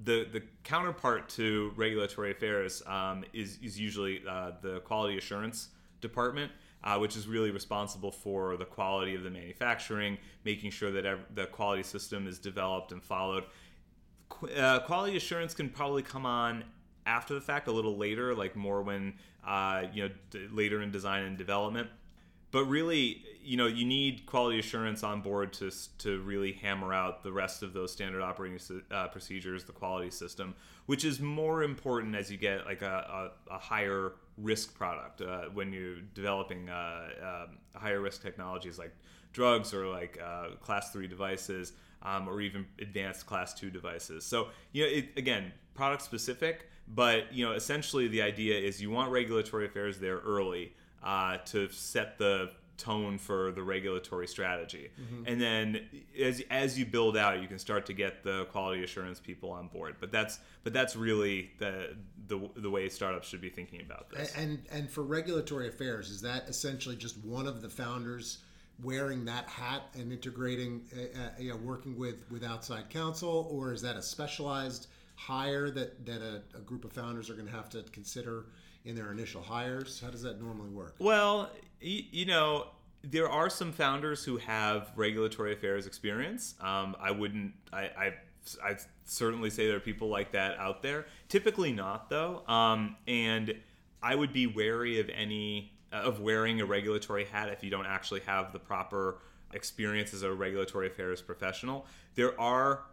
the 0.02 0.26
the 0.32 0.42
counterpart 0.64 1.28
to 1.28 1.72
regulatory 1.76 2.32
affairs 2.32 2.82
um, 2.86 3.24
is 3.32 3.58
is 3.62 3.78
usually 3.78 4.22
uh, 4.28 4.52
the 4.62 4.80
quality 4.80 5.16
assurance 5.16 5.68
department, 6.00 6.50
uh, 6.82 6.98
which 6.98 7.16
is 7.16 7.26
really 7.28 7.50
responsible 7.50 8.10
for 8.10 8.56
the 8.56 8.64
quality 8.64 9.14
of 9.14 9.22
the 9.22 9.30
manufacturing, 9.30 10.18
making 10.44 10.70
sure 10.70 10.90
that 10.90 11.06
ev- 11.06 11.26
the 11.34 11.46
quality 11.46 11.82
system 11.82 12.26
is 12.26 12.38
developed 12.38 12.92
and 12.92 13.02
followed. 13.02 13.44
Qu- 14.28 14.48
uh, 14.48 14.80
quality 14.80 15.16
assurance 15.16 15.54
can 15.54 15.68
probably 15.68 16.02
come 16.02 16.26
on 16.26 16.64
after 17.06 17.34
the 17.34 17.40
fact, 17.40 17.68
a 17.68 17.72
little 17.72 17.96
later, 17.96 18.34
like 18.34 18.56
more 18.56 18.82
when 18.82 19.14
uh, 19.46 19.84
you 19.92 20.08
know 20.08 20.14
d- 20.30 20.48
later 20.50 20.82
in 20.82 20.90
design 20.90 21.22
and 21.24 21.38
development 21.38 21.88
but 22.54 22.66
really, 22.66 23.20
you 23.44 23.56
know, 23.56 23.66
you 23.66 23.84
need 23.84 24.26
quality 24.26 24.58
assurance 24.58 25.02
on 25.02 25.20
board 25.20 25.52
to 25.54 25.70
to 25.98 26.20
really 26.22 26.52
hammer 26.52 26.92
out 26.92 27.22
the 27.22 27.32
rest 27.32 27.62
of 27.62 27.72
those 27.72 27.92
standard 27.92 28.22
operating 28.22 28.58
uh, 28.90 29.08
procedures, 29.08 29.64
the 29.64 29.72
quality 29.72 30.10
system, 30.10 30.54
which 30.86 31.04
is 31.04 31.20
more 31.20 31.62
important 31.62 32.14
as 32.14 32.30
you 32.30 32.36
get 32.36 32.64
like 32.66 32.82
a, 32.82 33.30
a, 33.50 33.54
a 33.54 33.58
higher 33.58 34.12
risk 34.38 34.74
product 34.74 35.20
uh, 35.20 35.44
when 35.52 35.72
you're 35.72 36.00
developing 36.14 36.68
uh, 36.68 37.08
um, 37.22 37.58
higher 37.74 38.00
risk 38.00 38.22
technologies 38.22 38.78
like 38.78 38.94
drugs 39.32 39.72
or 39.74 39.86
like 39.86 40.18
uh, 40.24 40.48
class 40.60 40.90
three 40.92 41.06
devices. 41.06 41.72
Um, 42.06 42.28
or 42.28 42.42
even 42.42 42.66
advanced 42.80 43.24
class 43.24 43.54
two 43.54 43.70
devices. 43.70 44.26
So, 44.26 44.48
you 44.72 44.82
know, 44.82 44.90
it, 44.90 45.08
again, 45.16 45.52
product 45.74 46.02
specific, 46.02 46.68
but 46.86 47.32
you 47.32 47.46
know, 47.46 47.52
essentially 47.52 48.08
the 48.08 48.20
idea 48.20 48.58
is 48.58 48.78
you 48.78 48.90
want 48.90 49.10
regulatory 49.10 49.64
affairs 49.64 49.98
there 49.98 50.18
early 50.18 50.74
uh, 51.02 51.38
to 51.46 51.70
set 51.70 52.18
the 52.18 52.50
tone 52.76 53.18
for 53.18 53.52
the 53.52 53.62
regulatory 53.62 54.26
strategy. 54.26 54.90
Mm-hmm. 55.00 55.24
And 55.26 55.40
then 55.40 55.80
as 56.20 56.42
as 56.50 56.78
you 56.78 56.86
build 56.86 57.16
out, 57.16 57.40
you 57.40 57.48
can 57.48 57.58
start 57.58 57.86
to 57.86 57.92
get 57.92 58.22
the 58.22 58.44
quality 58.46 58.82
assurance 58.84 59.20
people 59.20 59.50
on 59.50 59.68
board. 59.68 59.96
But 60.00 60.12
that's 60.12 60.40
but 60.62 60.72
that's 60.72 60.96
really 60.96 61.52
the 61.58 61.96
the, 62.26 62.48
the 62.56 62.70
way 62.70 62.88
startups 62.88 63.28
should 63.28 63.40
be 63.40 63.50
thinking 63.50 63.80
about 63.80 64.10
this. 64.10 64.34
And 64.36 64.62
and 64.70 64.90
for 64.90 65.02
regulatory 65.02 65.68
affairs, 65.68 66.10
is 66.10 66.20
that 66.22 66.48
essentially 66.48 66.96
just 66.96 67.16
one 67.24 67.46
of 67.46 67.62
the 67.62 67.68
founders 67.68 68.38
wearing 68.82 69.24
that 69.24 69.48
hat 69.48 69.82
and 69.94 70.10
integrating, 70.12 70.82
uh, 70.96 71.18
uh 71.18 71.30
you 71.38 71.50
know, 71.50 71.56
working 71.56 71.96
with 71.96 72.24
with 72.30 72.44
outside 72.44 72.90
counsel, 72.90 73.48
or 73.50 73.72
is 73.72 73.82
that 73.82 73.96
a 73.96 74.02
specialized 74.02 74.88
hire 75.16 75.70
that 75.70 76.04
that 76.06 76.22
a, 76.22 76.42
a 76.56 76.60
group 76.60 76.84
of 76.84 76.92
founders 76.92 77.30
are 77.30 77.34
going 77.34 77.46
to 77.46 77.52
have 77.52 77.68
to 77.70 77.82
consider? 77.92 78.46
in 78.84 78.94
their 78.94 79.10
initial 79.10 79.42
hires? 79.42 80.00
How 80.00 80.10
does 80.10 80.22
that 80.22 80.40
normally 80.40 80.70
work? 80.70 80.96
Well, 80.98 81.50
you, 81.84 82.02
you 82.10 82.26
know, 82.26 82.68
there 83.02 83.28
are 83.28 83.50
some 83.50 83.72
founders 83.72 84.24
who 84.24 84.38
have 84.38 84.90
regulatory 84.96 85.52
affairs 85.52 85.86
experience. 85.86 86.54
Um, 86.60 86.96
I 86.98 87.10
wouldn't, 87.10 87.52
I, 87.72 87.82
I, 87.82 88.14
I 88.62 88.76
certainly 89.04 89.50
say 89.50 89.66
there 89.66 89.76
are 89.76 89.80
people 89.80 90.08
like 90.08 90.32
that 90.32 90.58
out 90.58 90.82
there. 90.82 91.06
Typically 91.28 91.72
not, 91.72 92.08
though. 92.08 92.42
Um, 92.48 92.96
and 93.06 93.54
I 94.02 94.14
would 94.14 94.32
be 94.32 94.46
wary 94.46 95.00
of 95.00 95.10
any 95.10 95.72
of 95.92 96.20
wearing 96.20 96.60
a 96.60 96.66
regulatory 96.66 97.24
hat 97.24 97.50
if 97.50 97.62
you 97.62 97.70
don't 97.70 97.86
actually 97.86 98.20
have 98.20 98.52
the 98.52 98.58
proper 98.58 99.18
experience 99.52 100.12
as 100.12 100.22
a 100.22 100.32
regulatory 100.32 100.88
affairs 100.88 101.22
professional. 101.22 101.86
There 102.14 102.38
are 102.40 102.84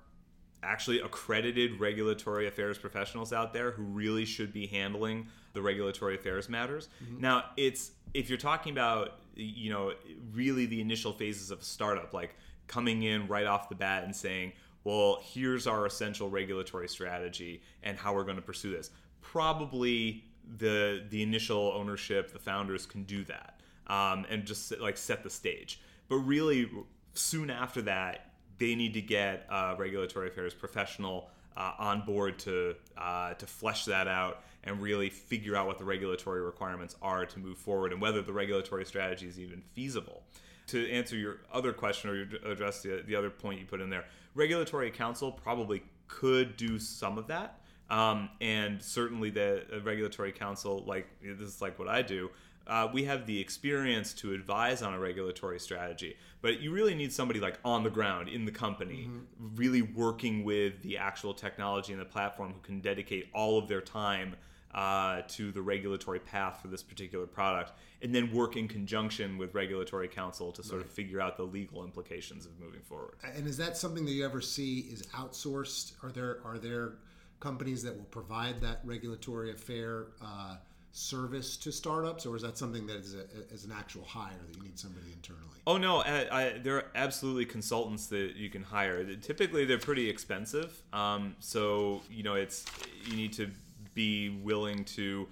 actually 0.64 1.00
accredited 1.00 1.80
regulatory 1.80 2.48
affairs 2.48 2.78
professionals 2.78 3.34
out 3.34 3.54
there 3.54 3.72
who 3.72 3.84
really 3.84 4.26
should 4.26 4.54
be 4.54 4.68
handling 4.68 5.28
the 5.54 5.62
regulatory 5.62 6.16
affairs 6.16 6.50
matters. 6.50 6.90
Mm-hmm. 7.04 7.22
Now, 7.22 7.46
it's 7.58 7.92
if 8.14 8.30
you're 8.30 8.38
talking 8.38 8.72
about 8.72 9.20
you 9.36 9.72
know 9.72 9.94
really 10.34 10.66
the 10.66 10.82
initial 10.82 11.14
phases 11.14 11.52
of 11.52 11.60
a 11.60 11.64
startup, 11.64 12.14
like 12.14 12.36
coming 12.68 13.04
in 13.04 13.28
right 13.28 13.46
off 13.46 13.70
the 13.70 13.76
bat 13.76 14.04
and 14.04 14.16
saying, 14.16 14.54
"Well, 14.84 15.20
here's 15.24 15.68
our 15.68 15.86
essential 15.86 16.30
regulatory 16.30 16.88
strategy 16.88 17.62
and 17.84 17.98
how 17.98 18.14
we're 18.14 18.24
going 18.24 18.38
to 18.38 18.42
pursue 18.42 18.72
this." 18.72 18.92
Probably 19.22 20.26
the 20.58 21.04
the 21.10 21.22
initial 21.22 21.74
ownership, 21.76 22.34
the 22.34 22.40
founders 22.40 22.86
can 22.86 23.04
do 23.04 23.24
that 23.26 23.60
um, 23.88 24.26
and 24.30 24.46
just 24.46 24.78
like 24.80 24.98
set 24.98 25.24
the 25.24 25.30
stage. 25.30 25.82
But 26.08 26.18
really, 26.18 26.70
soon 27.14 27.50
after 27.50 27.82
that, 27.84 28.32
they 28.58 28.76
need 28.76 28.94
to 28.94 29.02
get 29.02 29.46
a 29.50 29.76
regulatory 29.78 30.30
affairs 30.30 30.54
professional 30.54 31.30
uh, 31.58 31.74
on 31.78 32.02
board 32.02 32.40
to 32.40 32.76
uh, 32.98 33.34
to 33.34 33.46
flesh 33.46 33.86
that 33.86 34.08
out 34.08 34.44
and 34.64 34.82
really 34.82 35.10
figure 35.10 35.56
out 35.56 35.68
what 35.68 35.78
the 35.78 35.84
regulatory 35.84 36.42
requirements 36.42 36.96
are 37.02 37.26
to 37.26 37.40
move 37.40 37.58
forward 37.58 37.92
and 37.92 38.02
whether 38.02 38.22
the 38.22 38.34
regulatory 38.34 38.86
strategy 38.86 39.28
is 39.28 39.40
even 39.40 39.62
feasible. 39.74 40.24
To 40.68 40.90
answer 40.90 41.18
your 41.18 41.38
other 41.52 41.74
question 41.74 42.10
or 42.10 42.52
address 42.52 42.82
the, 42.82 43.04
the 43.06 43.16
other 43.16 43.30
point 43.30 43.60
you 43.60 43.66
put 43.66 43.82
in 43.82 43.90
there, 43.90 44.06
regulatory 44.36 44.92
counsel 44.92 45.32
probably 45.32 45.84
could 46.08 46.56
do 46.58 46.80
some 46.80 47.18
of 47.18 47.28
that. 47.28 47.60
Um, 47.90 48.30
and 48.40 48.82
certainly 48.82 49.32
the 49.32 49.66
regulatory 49.84 50.32
counsel, 50.32 50.84
like 50.88 51.08
this 51.22 51.42
is 51.42 51.62
like 51.62 51.78
what 51.78 51.90
I 51.90 52.02
do. 52.02 52.30
Uh, 52.68 52.88
we 52.94 53.04
have 53.04 53.26
the 53.26 53.40
experience 53.40 54.14
to 54.14 54.34
advise 54.34 54.82
on 54.82 54.94
a 54.94 55.00
regulatory 55.00 55.60
strategy, 55.60 56.16
but 56.42 56.62
you 56.62 56.72
really 56.72 56.96
need 56.96 57.12
somebody 57.12 57.40
like 57.40 57.60
on 57.66 57.84
the 57.84 57.90
ground 57.90 58.30
in 58.30 58.46
the 58.46 58.52
company, 58.52 59.08
mm-hmm. 59.08 59.56
really 59.56 59.82
working 59.82 60.44
with 60.44 60.82
the 60.82 60.98
actual 60.98 61.34
technology 61.34 61.92
and 61.92 62.02
the 62.02 62.06
platform 62.06 62.54
who 62.54 62.60
can 62.62 62.80
dedicate 62.80 63.28
all 63.34 63.58
of 63.58 63.68
their 63.68 63.82
time 63.82 64.36
uh, 64.74 65.22
to 65.28 65.52
the 65.52 65.62
regulatory 65.62 66.20
path 66.20 66.60
for 66.62 66.68
this 66.70 66.82
particular 66.82 67.28
product, 67.28 67.74
and 68.02 68.16
then 68.16 68.32
work 68.32 68.56
in 68.56 68.68
conjunction 68.68 69.38
with 69.38 69.54
regulatory 69.54 70.08
counsel 70.08 70.52
to 70.52 70.64
sort 70.64 70.82
right. 70.82 70.86
of 70.86 70.92
figure 70.92 71.20
out 71.20 71.36
the 71.36 71.44
legal 71.44 71.84
implications 71.84 72.46
of 72.46 72.58
moving 72.60 72.82
forward. 72.82 73.16
And 73.36 73.48
is 73.48 73.58
that 73.58 73.76
something 73.76 74.06
that 74.06 74.12
you 74.12 74.24
ever 74.24 74.40
see 74.40 74.80
is 74.92 75.04
outsourced? 75.08 75.94
Are 76.04 76.12
there 76.12 76.40
are 76.46 76.58
there 76.58 76.94
companies 77.40 77.84
that 77.84 77.96
will 77.96 78.06
provide 78.06 78.62
that 78.62 78.80
regulatory 78.86 79.52
affair? 79.52 80.08
Uh, 80.24 80.56
service 80.92 81.58
to 81.58 81.72
startups, 81.72 82.26
or 82.26 82.36
is 82.36 82.42
that 82.42 82.58
something 82.58 82.86
that 82.88 82.98
is, 82.98 83.16
a, 83.16 83.54
is 83.54 83.66
an 83.66 83.72
actual 83.72 84.04
hire 84.04 84.34
that 84.48 84.58
you 84.58 84.64
need 84.64 84.78
somebody 84.78 85.08
internally? 85.14 85.60
Oh 85.66 85.78
no, 85.78 86.02
I, 86.02 86.28
I, 86.32 86.58
there 86.58 86.76
are 86.78 86.86
absolutely 86.96 87.46
consultants 87.46 88.08
that 88.08 88.36
you 88.36 88.50
can 88.50 88.64
hire. 88.64 89.04
Typically, 89.16 89.66
they're 89.66 89.78
pretty 89.78 90.10
expensive, 90.10 90.82
um, 90.92 91.36
so 91.40 92.02
you 92.10 92.24
know 92.24 92.36
it's 92.36 92.66
you 93.06 93.16
need 93.16 93.34
to 93.34 93.50
be 93.94 94.30
willing 94.30 94.84
to 94.86 95.28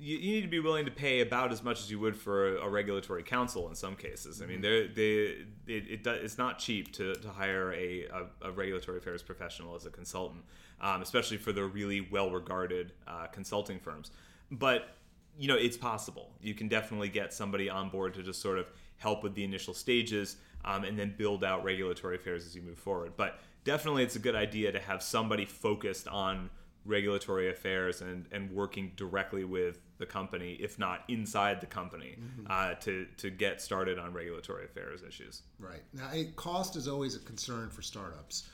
you, 0.00 0.16
you 0.16 0.32
need 0.32 0.40
to 0.40 0.48
be 0.48 0.60
willing 0.60 0.86
to 0.86 0.90
pay 0.90 1.20
about 1.20 1.52
as 1.52 1.62
much 1.62 1.80
as 1.80 1.90
you 1.90 2.00
would 2.00 2.16
for 2.16 2.56
a, 2.56 2.62
a 2.62 2.68
regulatory 2.68 3.22
counsel 3.22 3.68
in 3.68 3.74
some 3.74 3.94
cases. 3.94 4.40
I 4.40 4.46
mean, 4.46 4.62
mm-hmm. 4.62 4.94
they 4.94 5.36
they 5.66 5.74
it, 5.74 6.06
it, 6.06 6.06
it's 6.06 6.38
not 6.38 6.58
cheap 6.58 6.92
to, 6.94 7.14
to 7.14 7.28
hire 7.28 7.72
a, 7.72 8.06
a, 8.06 8.48
a, 8.48 8.50
regulatory 8.50 8.98
affairs 8.98 9.22
professional 9.22 9.76
as 9.76 9.84
a 9.84 9.90
consultant, 9.90 10.42
um, 10.80 11.02
especially 11.02 11.36
for 11.36 11.52
the 11.52 11.64
really 11.64 12.00
well 12.00 12.30
regarded 12.30 12.92
uh, 13.06 13.26
consulting 13.26 13.78
firms. 13.78 14.10
But 14.50 14.96
you 15.38 15.48
know, 15.48 15.56
it's 15.56 15.76
possible. 15.76 16.30
You 16.40 16.54
can 16.54 16.68
definitely 16.68 17.08
get 17.08 17.32
somebody 17.32 17.68
on 17.68 17.90
board 17.90 18.14
to 18.14 18.22
just 18.22 18.40
sort 18.40 18.58
of 18.58 18.66
help 18.96 19.22
with 19.22 19.34
the 19.34 19.44
initial 19.44 19.74
stages 19.74 20.36
um, 20.64 20.84
and 20.84 20.98
then 20.98 21.14
build 21.16 21.44
out 21.44 21.62
regulatory 21.62 22.16
affairs 22.16 22.46
as 22.46 22.54
you 22.54 22.62
move 22.62 22.78
forward. 22.78 23.12
But 23.16 23.38
definitely, 23.64 24.02
it's 24.02 24.16
a 24.16 24.20
good 24.20 24.34
idea 24.34 24.72
to 24.72 24.80
have 24.80 25.02
somebody 25.02 25.44
focused 25.44 26.08
on 26.08 26.50
regulatory 26.84 27.50
affairs 27.50 28.00
and, 28.00 28.26
and 28.32 28.50
working 28.50 28.92
directly 28.96 29.44
with 29.44 29.78
the 29.98 30.06
company, 30.06 30.54
if 30.60 30.78
not 30.78 31.04
inside 31.08 31.60
the 31.60 31.66
company, 31.66 32.16
mm-hmm. 32.18 32.46
uh, 32.48 32.74
to, 32.74 33.06
to 33.18 33.30
get 33.30 33.60
started 33.60 33.98
on 33.98 34.12
regulatory 34.12 34.64
affairs 34.64 35.02
issues. 35.06 35.42
Right. 35.58 35.82
Now, 35.92 36.10
cost 36.36 36.76
is 36.76 36.88
always 36.88 37.16
a 37.16 37.20
concern 37.20 37.70
for 37.70 37.82
startups. 37.82 38.48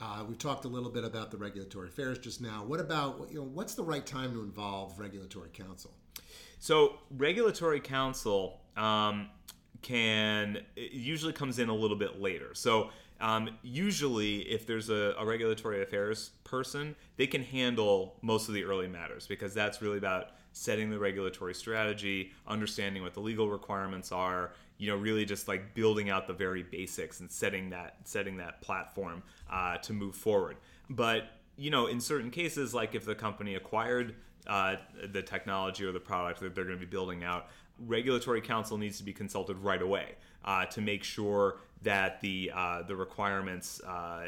Uh, 0.00 0.24
we've 0.26 0.38
talked 0.38 0.64
a 0.64 0.68
little 0.68 0.90
bit 0.90 1.04
about 1.04 1.30
the 1.30 1.36
regulatory 1.36 1.88
affairs 1.88 2.18
just 2.18 2.40
now. 2.40 2.64
What 2.66 2.80
about, 2.80 3.28
you 3.30 3.38
know, 3.38 3.44
what's 3.44 3.74
the 3.74 3.82
right 3.82 4.04
time 4.04 4.32
to 4.32 4.40
involve 4.40 4.98
regulatory 4.98 5.50
counsel? 5.52 5.92
So, 6.58 6.98
regulatory 7.16 7.80
counsel 7.80 8.60
um, 8.76 9.28
can, 9.82 10.58
usually 10.76 11.32
comes 11.32 11.58
in 11.58 11.68
a 11.68 11.74
little 11.74 11.96
bit 11.96 12.20
later. 12.20 12.54
So, 12.54 12.90
um, 13.20 13.50
usually, 13.62 14.40
if 14.50 14.66
there's 14.66 14.88
a, 14.88 15.14
a, 15.18 15.24
regulatory 15.26 15.82
affairs 15.82 16.30
person, 16.42 16.96
they 17.16 17.26
can 17.26 17.42
handle 17.42 18.16
most 18.22 18.48
of 18.48 18.54
the 18.54 18.64
early 18.64 18.88
matters 18.88 19.26
because 19.26 19.52
that's 19.52 19.82
really 19.82 19.98
about 19.98 20.30
setting 20.52 20.88
the 20.90 20.98
regulatory 20.98 21.54
strategy, 21.54 22.32
understanding 22.46 23.02
what 23.02 23.12
the 23.12 23.20
legal 23.20 23.50
requirements 23.50 24.10
are, 24.10 24.52
you 24.78 24.88
know, 24.88 24.96
really 24.96 25.26
just 25.26 25.48
like 25.48 25.74
building 25.74 26.08
out 26.08 26.26
the 26.26 26.32
very 26.32 26.62
basics 26.62 27.20
and 27.20 27.30
setting 27.30 27.68
that 27.70 27.96
setting 28.04 28.38
that 28.38 28.62
platform 28.62 29.22
uh, 29.52 29.76
to 29.78 29.92
move 29.92 30.14
forward. 30.14 30.56
But 30.88 31.24
you 31.56 31.70
know, 31.70 31.88
in 31.88 32.00
certain 32.00 32.30
cases, 32.30 32.72
like 32.72 32.94
if 32.94 33.04
the 33.04 33.14
company 33.14 33.54
acquired 33.54 34.14
uh, 34.46 34.76
the 35.12 35.20
technology 35.20 35.84
or 35.84 35.92
the 35.92 36.00
product 36.00 36.40
that 36.40 36.54
they're 36.54 36.64
going 36.64 36.78
to 36.78 36.84
be 36.84 36.90
building 36.90 37.22
out, 37.22 37.48
regulatory 37.78 38.40
counsel 38.40 38.78
needs 38.78 38.96
to 38.96 39.04
be 39.04 39.12
consulted 39.12 39.58
right 39.58 39.82
away 39.82 40.14
uh, 40.44 40.66
to 40.66 40.80
make 40.80 41.04
sure 41.04 41.58
that 41.82 42.20
the 42.20 42.50
uh, 42.54 42.82
the 42.82 42.94
requirements 42.94 43.80
uh, 43.80 44.26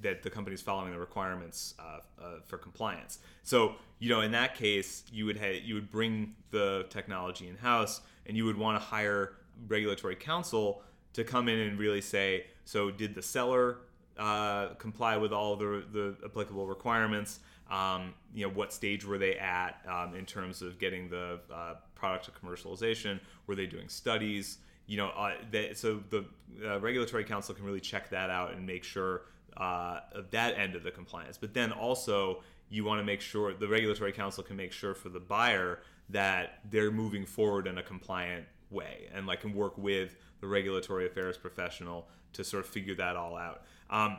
that 0.00 0.22
the 0.22 0.30
company 0.30 0.54
is 0.54 0.62
following 0.62 0.92
the 0.92 0.98
requirements 0.98 1.74
uh, 1.78 1.98
uh, 2.20 2.24
for 2.46 2.56
compliance. 2.56 3.18
So 3.42 3.74
you 3.98 4.08
know 4.08 4.20
in 4.20 4.32
that 4.32 4.54
case 4.54 5.04
you 5.12 5.26
would 5.26 5.38
ha- 5.38 5.60
you 5.62 5.74
would 5.74 5.90
bring 5.90 6.34
the 6.50 6.86
technology 6.88 7.48
in 7.48 7.56
house 7.56 8.00
and 8.26 8.36
you 8.36 8.44
would 8.44 8.56
want 8.56 8.80
to 8.80 8.84
hire 8.84 9.34
regulatory 9.68 10.16
counsel 10.16 10.82
to 11.12 11.24
come 11.24 11.48
in 11.48 11.58
and 11.58 11.78
really 11.78 12.00
say 12.00 12.46
so 12.64 12.90
did 12.90 13.14
the 13.14 13.22
seller 13.22 13.78
uh, 14.18 14.68
comply 14.74 15.16
with 15.16 15.32
all 15.32 15.56
the 15.56 15.84
the 15.92 16.16
applicable 16.24 16.66
requirements. 16.66 17.40
Um, 17.70 18.14
you 18.34 18.46
know 18.46 18.52
what 18.52 18.72
stage 18.72 19.04
were 19.04 19.18
they 19.18 19.36
at 19.36 19.80
um, 19.88 20.14
in 20.14 20.26
terms 20.26 20.62
of 20.62 20.78
getting 20.78 21.10
the 21.10 21.40
product 21.94 22.24
to 22.26 22.30
commercialization? 22.30 23.20
Were 23.46 23.54
they 23.54 23.66
doing 23.66 23.88
studies? 23.88 24.58
You 24.86 24.96
know, 24.98 25.08
uh, 25.08 25.34
they, 25.50 25.74
so 25.74 26.02
the 26.10 26.24
uh, 26.64 26.80
regulatory 26.80 27.24
counsel 27.24 27.54
can 27.54 27.64
really 27.64 27.80
check 27.80 28.10
that 28.10 28.30
out 28.30 28.52
and 28.52 28.66
make 28.66 28.84
sure 28.84 29.22
uh, 29.56 30.00
of 30.12 30.30
that 30.30 30.58
end 30.58 30.74
of 30.74 30.82
the 30.82 30.90
compliance. 30.90 31.38
But 31.38 31.54
then 31.54 31.72
also, 31.72 32.42
you 32.68 32.84
want 32.84 33.00
to 33.00 33.04
make 33.04 33.20
sure 33.20 33.52
the 33.52 33.68
regulatory 33.68 34.12
counsel 34.12 34.42
can 34.42 34.56
make 34.56 34.72
sure 34.72 34.94
for 34.94 35.08
the 35.08 35.20
buyer 35.20 35.80
that 36.08 36.60
they're 36.70 36.90
moving 36.90 37.26
forward 37.26 37.66
in 37.66 37.78
a 37.78 37.82
compliant 37.82 38.46
way 38.70 39.08
and 39.14 39.26
like 39.26 39.42
can 39.42 39.54
work 39.54 39.76
with 39.76 40.16
the 40.40 40.46
regulatory 40.46 41.06
affairs 41.06 41.36
professional 41.36 42.08
to 42.32 42.42
sort 42.42 42.64
of 42.64 42.70
figure 42.70 42.94
that 42.94 43.16
all 43.16 43.36
out. 43.36 43.62
Um, 43.90 44.18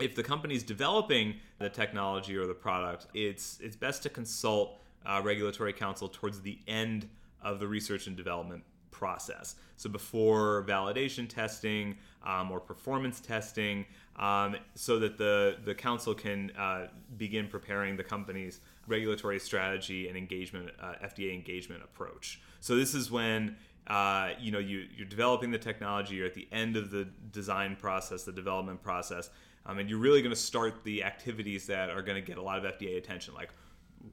if 0.00 0.14
the 0.14 0.22
company's 0.22 0.62
developing 0.62 1.36
the 1.58 1.68
technology 1.68 2.36
or 2.36 2.46
the 2.46 2.54
product, 2.54 3.06
it's 3.14 3.58
it's 3.60 3.76
best 3.76 4.02
to 4.04 4.08
consult 4.08 4.80
uh, 5.04 5.20
regulatory 5.22 5.72
counsel 5.72 6.08
towards 6.08 6.40
the 6.40 6.58
end 6.66 7.08
of 7.42 7.60
the 7.60 7.66
research 7.66 8.06
and 8.06 8.16
development 8.16 8.64
process. 8.90 9.56
So 9.76 9.88
before 9.88 10.64
validation 10.68 11.28
testing 11.28 11.96
um, 12.24 12.50
or 12.50 12.60
performance 12.60 13.20
testing, 13.20 13.86
um, 14.16 14.56
so 14.74 14.98
that 14.98 15.16
the 15.18 15.58
the 15.64 15.74
counsel 15.74 16.14
can 16.14 16.50
uh, 16.58 16.88
begin 17.16 17.48
preparing 17.48 17.96
the 17.96 18.04
company's 18.04 18.60
regulatory 18.86 19.38
strategy 19.38 20.08
and 20.08 20.16
engagement, 20.16 20.70
uh, 20.80 20.94
FDA 21.04 21.32
engagement 21.32 21.82
approach. 21.82 22.40
So 22.60 22.76
this 22.76 22.94
is 22.94 23.10
when 23.10 23.56
uh, 23.86 24.30
you 24.40 24.50
know 24.50 24.58
you, 24.58 24.86
you're 24.96 25.06
developing 25.06 25.50
the 25.50 25.58
technology. 25.58 26.16
You're 26.16 26.26
at 26.26 26.34
the 26.34 26.48
end 26.50 26.76
of 26.76 26.90
the 26.90 27.08
design 27.30 27.76
process, 27.76 28.24
the 28.24 28.32
development 28.32 28.82
process, 28.82 29.30
um, 29.66 29.78
and 29.78 29.88
you're 29.88 30.00
really 30.00 30.22
going 30.22 30.34
to 30.34 30.40
start 30.40 30.82
the 30.84 31.04
activities 31.04 31.66
that 31.66 31.90
are 31.90 32.02
going 32.02 32.20
to 32.20 32.26
get 32.26 32.38
a 32.38 32.42
lot 32.42 32.64
of 32.64 32.78
FDA 32.78 32.98
attention, 32.98 33.34
like 33.34 33.50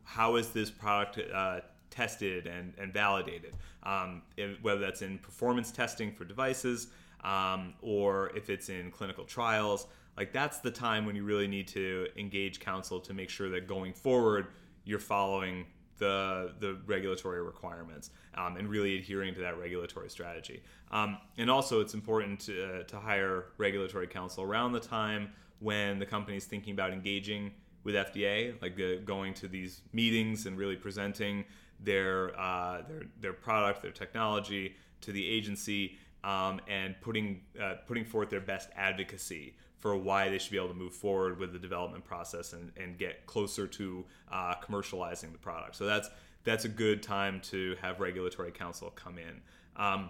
how 0.04 0.36
is 0.36 0.50
this 0.50 0.70
product 0.70 1.20
uh, 1.34 1.62
tested 1.96 2.48
and, 2.48 2.74
and 2.78 2.94
validated, 2.94 3.56
um, 3.84 4.22
if, 4.38 4.62
whether 4.62 4.82
that's 4.82 5.02
in 5.02 5.18
performance 5.20 5.72
testing 5.72 6.12
for 6.12 6.26
devices 6.26 6.88
um, 7.24 7.74
or 7.82 8.32
if 8.36 8.50
it's 8.50 8.70
in 8.70 8.92
clinical 8.92 9.24
trials. 9.24 9.88
Like 10.18 10.32
that's 10.32 10.60
the 10.60 10.72
time 10.72 11.06
when 11.06 11.16
you 11.16 11.24
really 11.24 11.48
need 11.48 11.68
to 11.70 12.08
engage 12.18 12.60
counsel 12.60 13.00
to 13.02 13.14
make 13.14 13.30
sure 13.30 13.50
that 13.50 13.68
going 13.68 13.94
forward 13.94 14.48
you're 14.86 15.00
following 15.00 15.66
the 15.98 16.54
the 16.60 16.78
regulatory 16.86 17.42
requirements 17.42 18.12
um, 18.36 18.58
and 18.58 18.70
really 18.70 18.98
adhering 18.98 19.34
to 19.34 19.42
that 19.42 19.58
regulatory 19.58 20.10
strategy. 20.10 20.62
Um, 20.92 21.18
and 21.38 21.50
also, 21.50 21.82
it's 21.82 21.94
important 21.94 22.40
to, 22.42 22.82
uh, 22.82 22.84
to 22.84 23.00
hire 23.00 23.46
regulatory 23.58 24.08
counsel 24.08 24.44
around 24.44 24.74
the 24.74 24.80
time 24.80 25.30
when 25.60 26.00
the 26.00 26.06
company 26.06 26.38
is 26.38 26.46
thinking 26.46 26.74
about 26.74 26.92
engaging 26.92 27.52
with 27.84 27.96
FDA, 27.96 28.62
like 28.62 28.80
uh, 28.80 29.02
going 29.06 29.34
to 29.36 29.48
these 29.48 29.82
meetings 29.94 30.46
and 30.48 30.58
really 30.58 30.76
presenting 30.76 31.46
their 31.86 32.38
uh, 32.40 32.82
their 32.88 33.04
their 33.22 33.34
product, 33.34 33.82
their 33.82 33.92
technology 33.92 34.76
to 35.02 35.12
the 35.12 35.26
agency, 35.28 35.98
um, 36.24 36.60
and 36.68 36.96
putting 37.02 37.42
uh, 37.62 37.76
putting 37.88 38.06
forth 38.06 38.30
their 38.30 38.42
best 38.42 38.70
advocacy 38.76 39.56
for 39.80 39.96
why 39.96 40.30
they 40.30 40.40
should 40.40 40.52
be 40.52 40.58
able 40.58 40.70
to 40.70 40.74
move 40.74 40.94
forward 40.94 41.38
with 41.38 41.54
the 41.54 41.60
development 41.60 42.04
process 42.04 42.54
and, 42.54 42.72
and 42.76 42.98
get 42.98 43.26
closer 43.28 43.68
to 43.68 44.04
uh, 44.32 44.56
commercializing 44.56 45.32
the 45.32 45.38
product. 45.38 45.76
So 45.76 45.86
that's 45.86 46.10
that's 46.44 46.66
a 46.66 46.70
good 46.70 47.04
time 47.04 47.40
to 47.42 47.76
have 47.82 48.00
regulatory 48.00 48.52
counsel 48.52 48.90
come 48.92 49.18
in. 49.18 49.42
Um, 49.76 50.10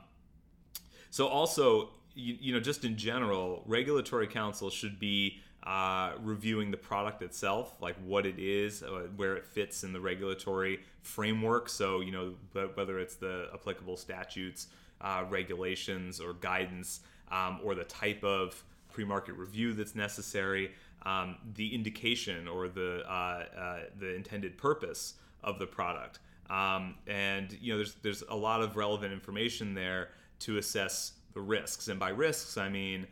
so 1.09 1.27
also, 1.27 1.91
you, 2.13 2.37
you 2.39 2.53
know, 2.53 2.59
just 2.59 2.85
in 2.85 2.97
general, 2.97 3.63
regulatory 3.65 4.27
counsel 4.27 4.69
should 4.69 4.99
be 4.99 5.39
uh, 5.65 6.13
reviewing 6.21 6.69
the 6.69 6.77
product 6.77 7.21
itself, 7.21 7.75
like 7.81 7.95
what 8.05 8.25
it 8.25 8.37
is, 8.37 8.83
uh, 8.83 9.07
where 9.15 9.35
it 9.35 9.45
fits 9.45 9.83
in 9.83 9.93
the 9.93 9.99
regulatory 9.99 10.79
framework. 11.01 11.69
So, 11.69 12.01
you 12.01 12.11
know, 12.11 12.33
whether 12.75 12.99
it's 12.99 13.15
the 13.15 13.49
applicable 13.53 13.97
statutes, 13.97 14.67
uh, 15.01 15.25
regulations, 15.29 16.19
or 16.19 16.33
guidance, 16.33 17.01
um, 17.31 17.59
or 17.63 17.73
the 17.73 17.83
type 17.85 18.23
of 18.23 18.63
pre 18.91 19.03
market 19.03 19.33
review 19.33 19.73
that's 19.73 19.95
necessary, 19.95 20.71
um, 21.03 21.35
the 21.55 21.73
indication 21.73 22.47
or 22.47 22.67
the, 22.67 23.03
uh, 23.07 23.45
uh, 23.57 23.79
the 23.99 24.15
intended 24.15 24.57
purpose 24.57 25.15
of 25.43 25.57
the 25.59 25.65
product. 25.67 26.19
Um, 26.49 26.95
and, 27.07 27.57
you 27.59 27.73
know, 27.73 27.77
there's, 27.77 27.95
there's 28.03 28.23
a 28.29 28.35
lot 28.35 28.61
of 28.61 28.75
relevant 28.75 29.11
information 29.11 29.73
there 29.73 30.09
to 30.41 30.57
assess 30.57 31.13
the 31.33 31.41
risks. 31.41 31.87
And 31.87 31.99
by 31.99 32.09
risks, 32.09 32.57
I 32.57 32.69
mean, 32.69 33.07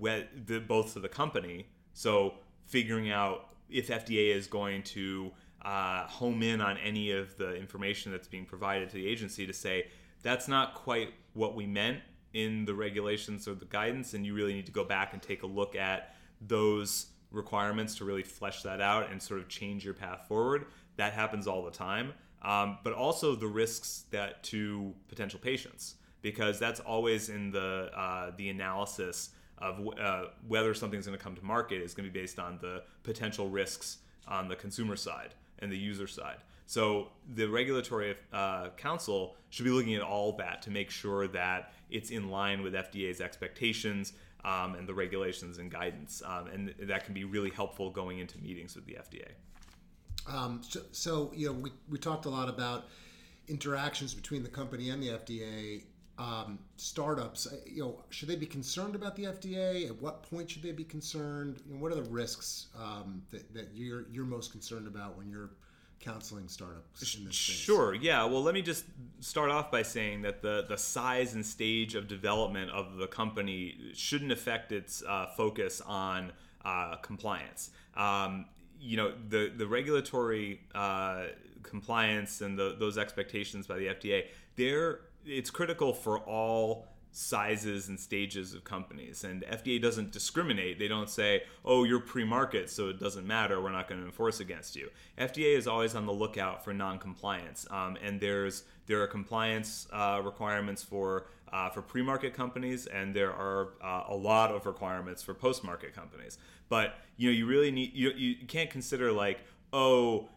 the, 0.00 0.60
both 0.60 0.94
to 0.94 1.00
the 1.00 1.08
company, 1.08 1.66
so 1.98 2.34
figuring 2.66 3.10
out 3.10 3.48
if 3.68 3.88
FDA 3.88 4.32
is 4.32 4.46
going 4.46 4.84
to 4.84 5.32
uh, 5.62 6.06
home 6.06 6.44
in 6.44 6.60
on 6.60 6.78
any 6.78 7.10
of 7.10 7.36
the 7.38 7.56
information 7.56 8.12
that's 8.12 8.28
being 8.28 8.44
provided 8.44 8.88
to 8.90 8.94
the 8.94 9.08
agency 9.08 9.48
to 9.48 9.52
say 9.52 9.88
that's 10.22 10.46
not 10.46 10.74
quite 10.74 11.12
what 11.34 11.56
we 11.56 11.66
meant 11.66 11.98
in 12.34 12.64
the 12.66 12.72
regulations 12.72 13.48
or 13.48 13.54
the 13.56 13.64
guidance, 13.64 14.14
and 14.14 14.24
you 14.24 14.32
really 14.32 14.54
need 14.54 14.66
to 14.66 14.70
go 14.70 14.84
back 14.84 15.12
and 15.12 15.20
take 15.20 15.42
a 15.42 15.46
look 15.46 15.74
at 15.74 16.14
those 16.40 17.06
requirements 17.32 17.96
to 17.96 18.04
really 18.04 18.22
flesh 18.22 18.62
that 18.62 18.80
out 18.80 19.10
and 19.10 19.20
sort 19.20 19.40
of 19.40 19.48
change 19.48 19.84
your 19.84 19.94
path 19.94 20.24
forward. 20.28 20.66
That 20.98 21.14
happens 21.14 21.48
all 21.48 21.64
the 21.64 21.72
time. 21.72 22.12
Um, 22.42 22.78
but 22.84 22.92
also 22.92 23.34
the 23.34 23.48
risks 23.48 24.04
that 24.12 24.44
to 24.44 24.94
potential 25.08 25.40
patients, 25.40 25.96
because 26.22 26.60
that's 26.60 26.78
always 26.78 27.28
in 27.28 27.50
the 27.50 27.90
uh, 27.92 28.30
the 28.36 28.50
analysis 28.50 29.30
of 29.60 29.88
uh, 29.98 30.24
whether 30.46 30.74
something's 30.74 31.06
going 31.06 31.18
to 31.18 31.22
come 31.22 31.34
to 31.34 31.44
market 31.44 31.82
is 31.82 31.94
going 31.94 32.06
to 32.06 32.12
be 32.12 32.20
based 32.20 32.38
on 32.38 32.58
the 32.60 32.82
potential 33.02 33.48
risks 33.48 33.98
on 34.26 34.48
the 34.48 34.56
consumer 34.56 34.96
side 34.96 35.34
and 35.58 35.72
the 35.72 35.76
user 35.76 36.06
side. 36.06 36.38
So 36.66 37.08
the 37.34 37.46
regulatory 37.46 38.14
uh, 38.32 38.68
counsel 38.76 39.36
should 39.50 39.64
be 39.64 39.70
looking 39.70 39.94
at 39.94 40.02
all 40.02 40.32
that 40.32 40.60
to 40.62 40.70
make 40.70 40.90
sure 40.90 41.26
that 41.28 41.72
it's 41.90 42.10
in 42.10 42.28
line 42.28 42.62
with 42.62 42.74
FDA's 42.74 43.20
expectations 43.20 44.12
um, 44.44 44.74
and 44.74 44.86
the 44.86 44.94
regulations 44.94 45.58
and 45.58 45.70
guidance, 45.70 46.22
um, 46.24 46.46
and 46.48 46.74
that 46.80 47.04
can 47.04 47.14
be 47.14 47.24
really 47.24 47.50
helpful 47.50 47.90
going 47.90 48.18
into 48.18 48.38
meetings 48.38 48.76
with 48.76 48.84
the 48.84 48.94
FDA. 48.94 49.28
Um, 50.30 50.60
so, 50.62 50.80
so, 50.92 51.32
you 51.34 51.46
know, 51.46 51.54
we, 51.54 51.72
we 51.88 51.98
talked 51.98 52.26
a 52.26 52.30
lot 52.30 52.48
about 52.48 52.84
interactions 53.48 54.14
between 54.14 54.42
the 54.42 54.48
company 54.48 54.90
and 54.90 55.02
the 55.02 55.08
FDA. 55.08 55.84
Um, 56.18 56.58
startups, 56.76 57.46
uh, 57.46 57.56
you 57.64 57.82
know, 57.82 58.02
should 58.10 58.28
they 58.28 58.34
be 58.34 58.46
concerned 58.46 58.96
about 58.96 59.14
the 59.14 59.24
FDA? 59.24 59.86
At 59.86 60.02
what 60.02 60.24
point 60.28 60.50
should 60.50 60.62
they 60.62 60.72
be 60.72 60.82
concerned? 60.82 61.62
You 61.64 61.74
know, 61.74 61.80
what 61.80 61.92
are 61.92 61.94
the 61.94 62.10
risks 62.10 62.66
um, 62.76 63.22
that, 63.30 63.54
that 63.54 63.68
you're 63.72 64.06
you're 64.12 64.24
most 64.24 64.50
concerned 64.50 64.88
about 64.88 65.16
when 65.16 65.30
you're 65.30 65.50
counseling 66.00 66.48
startups 66.48 67.16
in 67.16 67.24
this 67.24 67.36
space? 67.36 67.56
Sure. 67.56 67.94
Yeah. 67.94 68.24
Well, 68.24 68.42
let 68.42 68.54
me 68.54 68.62
just 68.62 68.84
start 69.20 69.50
off 69.50 69.70
by 69.70 69.82
saying 69.82 70.22
that 70.22 70.42
the 70.42 70.66
the 70.68 70.76
size 70.76 71.34
and 71.34 71.46
stage 71.46 71.94
of 71.94 72.08
development 72.08 72.70
of 72.72 72.96
the 72.96 73.06
company 73.06 73.76
shouldn't 73.94 74.32
affect 74.32 74.72
its 74.72 75.02
uh, 75.08 75.26
focus 75.36 75.80
on 75.86 76.32
uh, 76.64 76.96
compliance. 76.96 77.70
Um, 77.96 78.46
you 78.80 78.96
know, 78.96 79.12
the 79.28 79.52
the 79.56 79.66
regulatory 79.66 80.60
uh, 80.74 81.26
compliance 81.62 82.40
and 82.40 82.58
the, 82.58 82.76
those 82.78 82.98
expectations 82.98 83.66
by 83.66 83.76
the 83.76 83.86
FDA, 83.86 84.24
they're 84.56 85.00
it's 85.24 85.50
critical 85.50 85.92
for 85.92 86.18
all 86.18 86.86
sizes 87.10 87.88
and 87.88 87.98
stages 87.98 88.54
of 88.54 88.64
companies. 88.64 89.24
And 89.24 89.42
FDA 89.42 89.80
doesn't 89.80 90.12
discriminate. 90.12 90.78
They 90.78 90.88
don't 90.88 91.10
say, 91.10 91.42
oh, 91.64 91.84
you're 91.84 92.00
pre 92.00 92.24
market, 92.24 92.70
so 92.70 92.88
it 92.88 93.00
doesn't 93.00 93.26
matter. 93.26 93.60
We're 93.60 93.72
not 93.72 93.88
going 93.88 94.00
to 94.00 94.06
enforce 94.06 94.40
against 94.40 94.76
you. 94.76 94.90
FDA 95.18 95.56
is 95.56 95.66
always 95.66 95.94
on 95.94 96.06
the 96.06 96.12
lookout 96.12 96.64
for 96.64 96.72
non 96.72 96.98
compliance. 96.98 97.66
Um, 97.70 97.96
and 98.02 98.20
there's 98.20 98.64
there 98.86 99.02
are 99.02 99.06
compliance 99.06 99.88
uh, 99.92 100.20
requirements 100.24 100.82
for 100.82 101.26
uh, 101.52 101.70
for 101.70 101.82
pre 101.82 102.02
market 102.02 102.34
companies, 102.34 102.86
and 102.86 103.14
there 103.14 103.32
are 103.32 103.70
uh, 103.82 104.04
a 104.08 104.14
lot 104.14 104.50
of 104.50 104.66
requirements 104.66 105.22
for 105.22 105.34
post 105.34 105.64
market 105.64 105.94
companies. 105.94 106.38
But 106.68 106.98
you 107.16 107.30
know, 107.30 107.36
you 107.36 107.46
really 107.46 107.70
need 107.70 107.92
you, 107.94 108.10
you 108.10 108.46
can't 108.46 108.70
consider 108.70 109.12
like, 109.12 109.40
oh, 109.72 110.28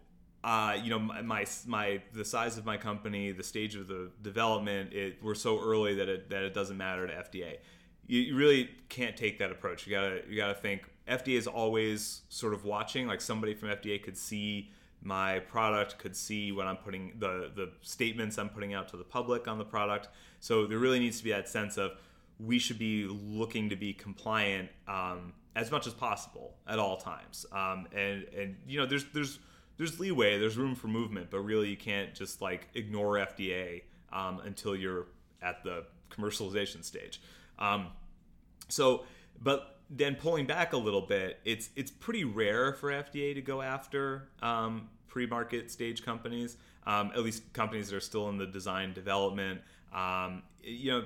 uh, 0.43 0.75
you 0.81 0.89
know, 0.89 0.99
my, 0.99 1.21
my, 1.21 1.45
my 1.67 2.01
the 2.13 2.25
size 2.25 2.57
of 2.57 2.65
my 2.65 2.77
company, 2.77 3.31
the 3.31 3.43
stage 3.43 3.75
of 3.75 3.87
the 3.87 4.11
development, 4.21 4.93
it, 4.93 5.17
we're 5.21 5.35
so 5.35 5.61
early 5.61 5.95
that 5.95 6.09
it 6.09 6.29
that 6.29 6.43
it 6.43 6.53
doesn't 6.53 6.77
matter 6.77 7.05
to 7.07 7.13
FDA. 7.13 7.57
You, 8.07 8.19
you 8.21 8.35
really 8.35 8.69
can't 8.89 9.15
take 9.15 9.37
that 9.39 9.51
approach. 9.51 9.85
You 9.85 9.93
gotta 9.93 10.21
you 10.27 10.35
gotta 10.35 10.55
think 10.55 10.89
FDA 11.07 11.37
is 11.37 11.47
always 11.47 12.21
sort 12.29 12.53
of 12.53 12.65
watching. 12.65 13.07
Like 13.07 13.21
somebody 13.21 13.53
from 13.53 13.69
FDA 13.69 14.01
could 14.01 14.17
see 14.17 14.71
my 15.03 15.39
product, 15.39 15.97
could 15.99 16.15
see 16.15 16.51
what 16.51 16.65
I'm 16.65 16.77
putting 16.77 17.13
the 17.19 17.51
the 17.55 17.71
statements 17.81 18.39
I'm 18.39 18.49
putting 18.49 18.73
out 18.73 18.87
to 18.89 18.97
the 18.97 19.03
public 19.03 19.47
on 19.47 19.59
the 19.59 19.65
product. 19.65 20.09
So 20.39 20.65
there 20.65 20.79
really 20.79 20.99
needs 20.99 21.19
to 21.19 21.23
be 21.23 21.31
that 21.31 21.49
sense 21.49 21.77
of 21.77 21.91
we 22.39 22.57
should 22.57 22.79
be 22.79 23.05
looking 23.05 23.69
to 23.69 23.75
be 23.75 23.93
compliant 23.93 24.69
um, 24.87 25.33
as 25.55 25.69
much 25.69 25.85
as 25.85 25.93
possible 25.93 26.55
at 26.67 26.79
all 26.79 26.97
times. 26.97 27.45
Um, 27.51 27.87
and 27.95 28.23
and 28.35 28.55
you 28.67 28.79
know 28.79 28.87
there's 28.87 29.05
there's 29.13 29.37
there's 29.81 29.99
leeway, 29.99 30.37
there's 30.37 30.57
room 30.57 30.75
for 30.75 30.87
movement, 30.89 31.31
but 31.31 31.39
really 31.39 31.67
you 31.67 31.75
can't 31.75 32.13
just 32.13 32.39
like 32.39 32.67
ignore 32.75 33.15
FDA 33.15 33.81
um, 34.13 34.39
until 34.45 34.75
you're 34.75 35.07
at 35.41 35.63
the 35.63 35.85
commercialization 36.11 36.83
stage. 36.83 37.19
Um, 37.57 37.87
so, 38.67 39.05
but 39.41 39.79
then 39.89 40.13
pulling 40.13 40.45
back 40.45 40.73
a 40.73 40.77
little 40.77 41.01
bit, 41.01 41.39
it's 41.45 41.71
it's 41.75 41.89
pretty 41.89 42.25
rare 42.25 42.73
for 42.73 42.91
FDA 42.91 43.33
to 43.33 43.41
go 43.41 43.63
after 43.63 44.29
um, 44.43 44.87
pre-market 45.07 45.71
stage 45.71 46.05
companies, 46.05 46.57
um, 46.85 47.11
at 47.15 47.23
least 47.23 47.51
companies 47.51 47.89
that 47.89 47.95
are 47.95 48.01
still 48.01 48.29
in 48.29 48.37
the 48.37 48.45
design 48.45 48.93
development. 48.93 49.61
Um, 49.91 50.43
you 50.61 50.91
know, 50.91 51.05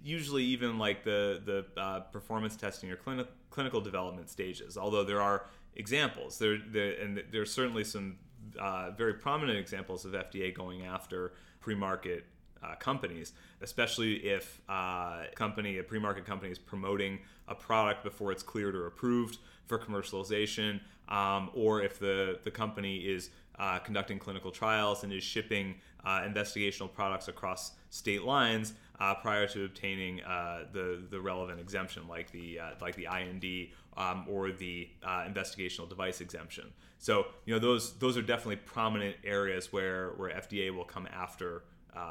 usually 0.00 0.44
even 0.44 0.78
like 0.78 1.02
the 1.02 1.42
the 1.44 1.80
uh, 1.80 2.00
performance 2.00 2.54
testing 2.54 2.88
or 2.88 2.94
clinical 2.94 3.32
clinical 3.50 3.80
development 3.80 4.30
stages. 4.30 4.78
Although 4.78 5.02
there 5.02 5.20
are 5.20 5.46
examples. 5.76 6.38
There, 6.38 6.58
there 6.58 7.00
and 7.00 7.22
certainly 7.44 7.84
some 7.84 8.16
uh, 8.58 8.90
very 8.90 9.14
prominent 9.14 9.58
examples 9.58 10.04
of 10.04 10.12
FDA 10.12 10.54
going 10.54 10.84
after 10.84 11.34
pre-market 11.60 12.24
uh, 12.62 12.74
companies, 12.76 13.32
especially 13.60 14.14
if 14.16 14.60
uh, 14.68 15.24
company 15.34 15.78
a 15.78 15.82
pre-market 15.82 16.24
company 16.24 16.50
is 16.50 16.58
promoting 16.58 17.18
a 17.48 17.54
product 17.54 18.02
before 18.02 18.32
it's 18.32 18.42
cleared 18.42 18.74
or 18.74 18.86
approved 18.86 19.38
for 19.66 19.78
commercialization, 19.78 20.80
um, 21.08 21.50
or 21.54 21.82
if 21.82 21.98
the 21.98 22.38
the 22.44 22.50
company 22.50 22.98
is 22.98 23.30
uh, 23.58 23.78
conducting 23.78 24.18
clinical 24.18 24.50
trials 24.50 25.04
and 25.04 25.12
is 25.12 25.22
shipping 25.22 25.76
uh, 26.04 26.20
investigational 26.20 26.92
products 26.92 27.28
across 27.28 27.72
state 27.90 28.22
lines 28.22 28.74
uh, 29.00 29.14
prior 29.14 29.46
to 29.46 29.64
obtaining 29.64 30.22
uh, 30.22 30.64
the 30.72 31.02
the 31.10 31.20
relevant 31.20 31.60
exemption, 31.60 32.06
like 32.08 32.30
the 32.30 32.58
uh, 32.60 32.70
like 32.80 32.94
the 32.96 33.06
IND 33.06 33.68
um, 33.96 34.24
or 34.28 34.52
the 34.52 34.88
uh, 35.02 35.24
investigational 35.24 35.88
device 35.88 36.20
exemption. 36.20 36.72
So 36.98 37.26
you 37.44 37.54
know 37.54 37.58
those 37.58 37.98
those 37.98 38.16
are 38.16 38.22
definitely 38.22 38.56
prominent 38.56 39.16
areas 39.24 39.72
where 39.72 40.10
where 40.16 40.30
FDA 40.30 40.74
will 40.74 40.84
come 40.84 41.08
after 41.12 41.64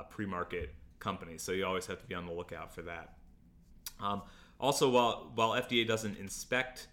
pre-market 0.10 0.73
companies. 0.97 1.43
So 1.43 1.51
you 1.51 1.63
always 1.63 1.86
have 1.86 1.99
to 1.99 2.08
be 2.08 2.15
on 2.15 2.25
the 2.25 2.34
lookout 2.34 2.73
for 2.73 2.81
that. 2.81 3.13
Um, 3.99 4.23
also, 4.60 4.89
while 4.89 5.31
while 5.36 5.51
FDA 5.51 5.88
doesn't 5.88 6.17
inspect 6.17 6.88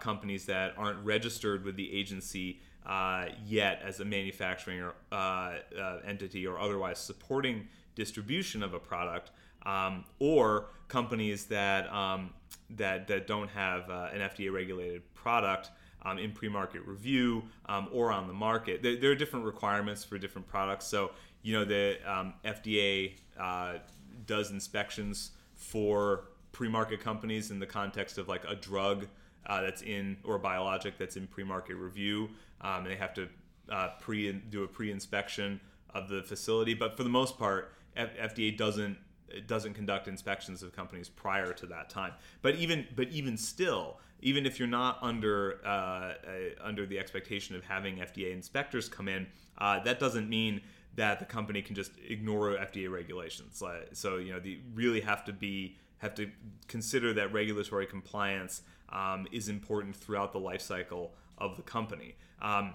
companies 0.00 0.46
that 0.46 0.74
aren't 0.78 1.04
registered 1.04 1.64
with 1.64 1.76
the 1.76 1.92
agency 1.92 2.60
uh, 2.88 3.26
yet 3.46 3.82
as 3.84 4.00
a 4.00 4.04
manufacturing 4.04 4.80
or, 4.80 4.94
uh, 5.12 5.58
uh, 5.78 6.00
entity 6.06 6.46
or 6.46 6.58
otherwise 6.58 6.98
supporting 6.98 7.68
distribution 7.94 8.62
of 8.62 8.74
a 8.74 8.78
product, 8.78 9.30
um, 9.66 10.04
or 10.18 10.70
companies 10.88 11.44
that 11.46 11.92
um, 11.92 12.30
that 12.70 13.06
that 13.08 13.26
don't 13.26 13.48
have 13.50 13.90
uh, 13.90 14.08
an 14.12 14.20
FDA 14.20 14.52
regulated 14.52 15.02
product. 15.14 15.70
Um, 16.04 16.16
in 16.16 16.30
pre-market 16.30 16.86
review 16.86 17.42
um, 17.66 17.88
or 17.92 18.12
on 18.12 18.28
the 18.28 18.32
market, 18.32 18.84
there, 18.84 18.94
there, 18.94 19.10
are 19.10 19.16
different 19.16 19.44
requirements 19.44 20.04
for 20.04 20.16
different 20.16 20.46
products. 20.46 20.86
So, 20.86 21.10
you 21.42 21.52
know, 21.52 21.64
the 21.64 21.98
um, 22.06 22.34
FDA 22.44 23.14
uh, 23.38 23.78
does 24.24 24.52
inspections 24.52 25.32
for 25.56 26.28
pre-market 26.52 27.00
companies 27.00 27.50
in 27.50 27.58
the 27.58 27.66
context 27.66 28.16
of 28.16 28.28
like 28.28 28.44
a 28.48 28.54
drug 28.54 29.08
uh, 29.46 29.60
that's 29.62 29.82
in 29.82 30.16
or 30.24 30.36
a 30.36 30.38
biologic 30.38 30.98
that's 30.98 31.16
in 31.16 31.26
pre-market 31.26 31.74
review. 31.74 32.28
Um, 32.60 32.82
and 32.82 32.86
they 32.86 32.96
have 32.96 33.14
to 33.14 33.28
uh, 33.70 33.90
pre 34.00 34.32
do 34.32 34.64
a 34.64 34.68
pre-inspection 34.68 35.60
of 35.94 36.08
the 36.08 36.22
facility. 36.22 36.74
But 36.74 36.96
for 36.96 37.02
the 37.02 37.10
most 37.10 37.38
part, 37.38 37.72
F- 37.96 38.16
FDA 38.16 38.56
doesn't 38.56 38.98
doesn't 39.46 39.74
conduct 39.74 40.08
inspections 40.08 40.62
of 40.62 40.72
companies 40.74 41.08
prior 41.08 41.52
to 41.52 41.66
that 41.66 41.90
time. 41.90 42.12
But 42.42 42.56
even 42.56 42.86
but 42.96 43.08
even 43.08 43.36
still, 43.36 43.98
even 44.20 44.46
if 44.46 44.58
you're 44.58 44.68
not 44.68 44.98
under 45.02 45.60
uh, 45.64 45.68
uh, 45.68 46.14
under 46.60 46.86
the 46.86 46.98
expectation 46.98 47.54
of 47.54 47.64
having 47.64 47.96
FDA 47.96 48.32
inspectors 48.32 48.88
come 48.88 49.08
in, 49.08 49.26
uh, 49.58 49.80
that 49.80 50.00
doesn't 50.00 50.28
mean 50.28 50.60
that 50.96 51.20
the 51.20 51.24
company 51.24 51.62
can 51.62 51.76
just 51.76 51.92
ignore 52.08 52.56
FDA 52.56 52.90
regulations. 52.90 53.62
So 53.92 54.16
you 54.16 54.32
know, 54.32 54.40
they 54.40 54.58
really 54.74 55.00
have 55.00 55.24
to 55.26 55.32
be 55.32 55.76
have 55.98 56.14
to 56.14 56.30
consider 56.68 57.12
that 57.14 57.32
regulatory 57.32 57.86
compliance 57.86 58.62
um, 58.90 59.26
is 59.32 59.48
important 59.48 59.94
throughout 59.94 60.32
the 60.32 60.40
life 60.40 60.62
cycle 60.62 61.12
of 61.38 61.56
the 61.56 61.62
company. 61.62 62.16
Um, 62.40 62.74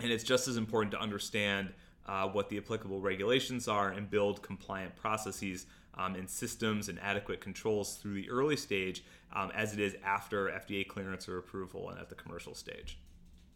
and 0.00 0.10
it's 0.10 0.24
just 0.24 0.48
as 0.48 0.56
important 0.56 0.92
to 0.92 1.00
understand 1.00 1.72
uh, 2.06 2.28
what 2.28 2.48
the 2.48 2.58
applicable 2.58 3.00
regulations 3.00 3.66
are 3.68 3.90
and 3.90 4.08
build 4.08 4.42
compliant 4.42 4.94
processes 4.96 5.66
um, 5.94 6.14
and 6.14 6.28
systems 6.28 6.88
and 6.88 7.00
adequate 7.00 7.40
controls 7.40 7.94
through 7.96 8.14
the 8.14 8.30
early 8.30 8.56
stage 8.56 9.04
um, 9.34 9.50
as 9.54 9.72
it 9.72 9.80
is 9.80 9.96
after 10.04 10.46
FDA 10.46 10.86
clearance 10.86 11.28
or 11.28 11.38
approval 11.38 11.90
and 11.90 11.98
at 11.98 12.08
the 12.08 12.14
commercial 12.14 12.54
stage. 12.54 12.98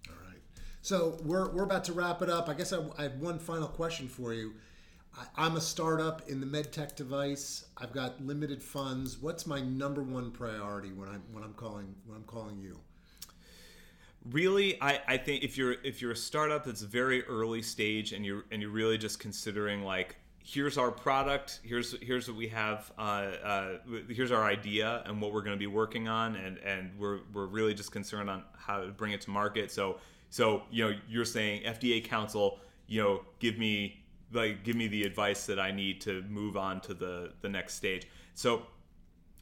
All 0.09 0.15
right. 0.27 0.41
So 0.83 1.19
we're, 1.23 1.51
we're 1.51 1.65
about 1.65 1.85
to 1.85 1.93
wrap 1.93 2.23
it 2.23 2.31
up. 2.31 2.49
I 2.49 2.55
guess 2.55 2.73
I, 2.73 2.81
I 2.99 3.03
have 3.05 3.17
one 3.17 3.39
final 3.39 3.69
question 3.69 4.09
for 4.09 4.33
you. 4.33 4.55
I, 5.37 5.47
am 5.47 5.57
a 5.57 5.61
startup 5.61 6.29
in 6.29 6.41
the 6.41 6.47
medtech 6.47 6.97
device. 6.97 7.67
I've 7.77 7.93
got 7.93 8.21
limited 8.25 8.63
funds. 8.63 9.19
What's 9.19 9.47
my 9.47 9.61
number 9.61 10.03
one 10.03 10.31
priority 10.31 10.93
when 10.93 11.09
I'm 11.09 11.23
when 11.33 11.43
I'm 11.43 11.55
calling 11.55 11.95
when 12.07 12.17
I'm 12.17 12.25
calling 12.25 12.59
you? 12.59 12.79
Really 14.29 14.81
I, 14.83 15.01
I 15.09 15.17
think 15.17 15.43
if 15.45 15.57
you're 15.57 15.77
if 15.83 16.03
you're 16.03 16.13
a 16.13 16.17
startup 16.17 16.65
that's 16.65 16.83
very 16.83 17.25
early 17.25 17.63
stage 17.63 18.13
and 18.13 18.25
you're 18.25 18.45
and 18.51 18.61
you're 18.61 18.71
really 18.71 18.99
just 18.99 19.19
considering 19.19 19.83
like 19.83 20.17
here's 20.45 20.77
our 20.77 20.91
product 20.91 21.61
here's 21.63 21.97
here's 22.03 22.29
what 22.29 22.37
we 22.37 22.49
have 22.49 22.93
uh, 22.99 23.01
uh, 23.03 23.69
here's 24.09 24.31
our 24.31 24.45
idea 24.45 25.03
and 25.07 25.21
what 25.23 25.33
we're 25.33 25.41
going 25.41 25.57
to 25.57 25.59
be 25.59 25.67
working 25.67 26.07
on 26.07 26.37
and 26.37 26.59
and 26.59 26.91
we're, 26.99 27.21
we're 27.33 27.47
really 27.47 27.73
just 27.73 27.93
concerned 27.93 28.29
on 28.29 28.43
how 28.59 28.81
to 28.81 28.89
bring 28.89 29.13
it 29.13 29.23
to 29.23 29.31
market. 29.31 29.71
So 29.71 29.99
so 30.29 30.65
you 30.71 30.85
know 30.85 30.97
you're 31.09 31.25
saying 31.25 31.63
fda 31.63 32.05
counsel 32.05 32.61
you 32.87 33.03
know 33.03 33.23
give 33.39 33.57
me 33.59 34.05
like 34.33 34.65
give 34.65 34.77
me 34.77 34.87
the 34.87 35.03
advice 35.03 35.47
that 35.47 35.59
i 35.59 35.73
need 35.73 36.01
to 36.03 36.23
move 36.29 36.57
on 36.57 36.81
to 36.83 36.93
the 36.93 37.33
the 37.41 37.49
next 37.49 37.75
stage. 37.75 38.07
So 38.35 38.67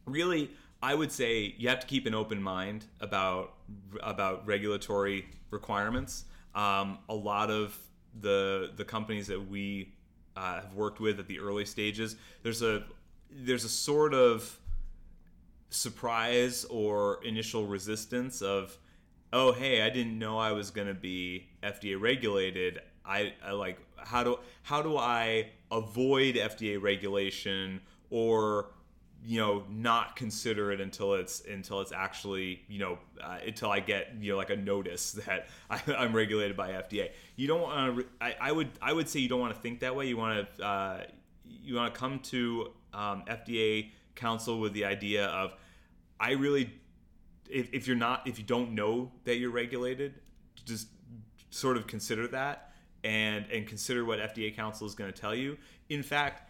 really 0.07 0.51
I 0.83 0.95
would 0.95 1.11
say 1.11 1.55
you 1.59 1.69
have 1.69 1.81
to 1.81 1.87
keep 1.87 2.07
an 2.07 2.15
open 2.15 2.43
mind 2.43 2.87
about 3.01 3.55
about 4.03 4.47
regulatory 4.47 5.27
requirements. 5.51 6.25
Um, 6.55 6.99
a 7.09 7.15
lot 7.15 7.51
of 7.51 7.77
the 8.21 8.71
the 8.77 8.85
companies 8.85 9.27
that 9.27 9.49
we 9.49 9.95
uh, 10.37 10.61
have 10.61 10.75
worked 10.75 11.01
with 11.01 11.19
at 11.19 11.27
the 11.27 11.41
early 11.41 11.65
stages, 11.65 12.17
there's 12.43 12.63
a 12.63 12.85
there's 13.31 13.65
a 13.65 13.69
sort 13.69 14.15
of 14.15 14.59
surprise 15.71 16.65
or 16.65 17.23
initial 17.25 17.67
resistance 17.67 18.41
of, 18.41 18.79
oh 19.33 19.53
hey, 19.53 19.83
I 19.83 19.91
didn't 19.91 20.19
know 20.19 20.39
I 20.39 20.53
was 20.53 20.71
going 20.71 20.89
to 20.89 20.95
be 20.95 21.49
FDA 21.63 22.01
regulated. 22.01 22.81
I, 23.05 23.33
I 23.45 23.53
like 23.53 23.79
how 23.97 24.23
do 24.23 24.39
how 24.63 24.83
do 24.83 24.97
I 24.97 25.51
avoid 25.71 26.37
FDA 26.37 26.81
regulation 26.81 27.81
or 28.11 28.71
you 29.25 29.41
know 29.41 29.65
not 29.69 30.17
consider 30.17 30.71
it 30.73 30.81
until 30.81 31.15
it's 31.15 31.43
until 31.47 31.81
it's 31.81 31.93
actually 31.93 32.63
you 32.69 32.79
know 32.79 32.99
uh, 33.23 33.39
until 33.45 33.71
I 33.71 33.81
get 33.81 34.15
you 34.21 34.33
know 34.33 34.39
like 34.39 34.51
a 34.51 34.57
notice 34.57 35.13
that 35.27 35.49
I, 35.71 35.81
am 35.89 36.15
regulated 36.15 36.57
by 36.57 36.71
FDA. 36.71 37.11
You 37.37 37.49
don't 37.49 37.61
want 37.61 37.99
to. 37.99 38.07
I, 38.21 38.37
I, 38.41 38.53
would 38.53 38.71
I 38.81 38.93
would 38.93 39.09
say 39.09 39.21
you 39.21 39.29
don't 39.29 39.41
want 39.41 39.55
to 39.55 39.61
think 39.61 39.81
that 39.81 39.95
way. 39.95 40.07
You 40.07 40.17
want 40.17 40.57
to 40.57 40.65
uh, 40.65 41.05
you 41.45 41.75
want 41.75 41.93
to 41.93 41.99
come 41.99 42.21
to 42.21 42.73
um, 42.95 43.25
FDA 43.27 43.91
counsel 44.15 44.61
with 44.61 44.73
the 44.73 44.85
idea 44.85 45.27
of 45.27 45.55
I 46.21 46.33
really 46.33 46.73
if, 47.49 47.73
if 47.73 47.87
you're 47.87 47.97
not 47.97 48.27
if 48.27 48.39
you 48.39 48.45
don't 48.45 48.73
know 48.73 49.11
that 49.25 49.37
you're 49.37 49.51
regulated, 49.51 50.15
just 50.65 50.89
sort 51.51 51.77
of 51.77 51.87
consider 51.87 52.29
that 52.29 52.73
and 53.05 53.47
and 53.51 53.67
consider 53.67 54.05
what 54.05 54.19
FDA 54.21 54.55
counsel 54.55 54.87
is 54.87 54.95
going 54.95 55.13
to 55.13 55.21
tell 55.21 55.35
you. 55.35 55.57
In 55.89 56.03
fact 56.03 56.48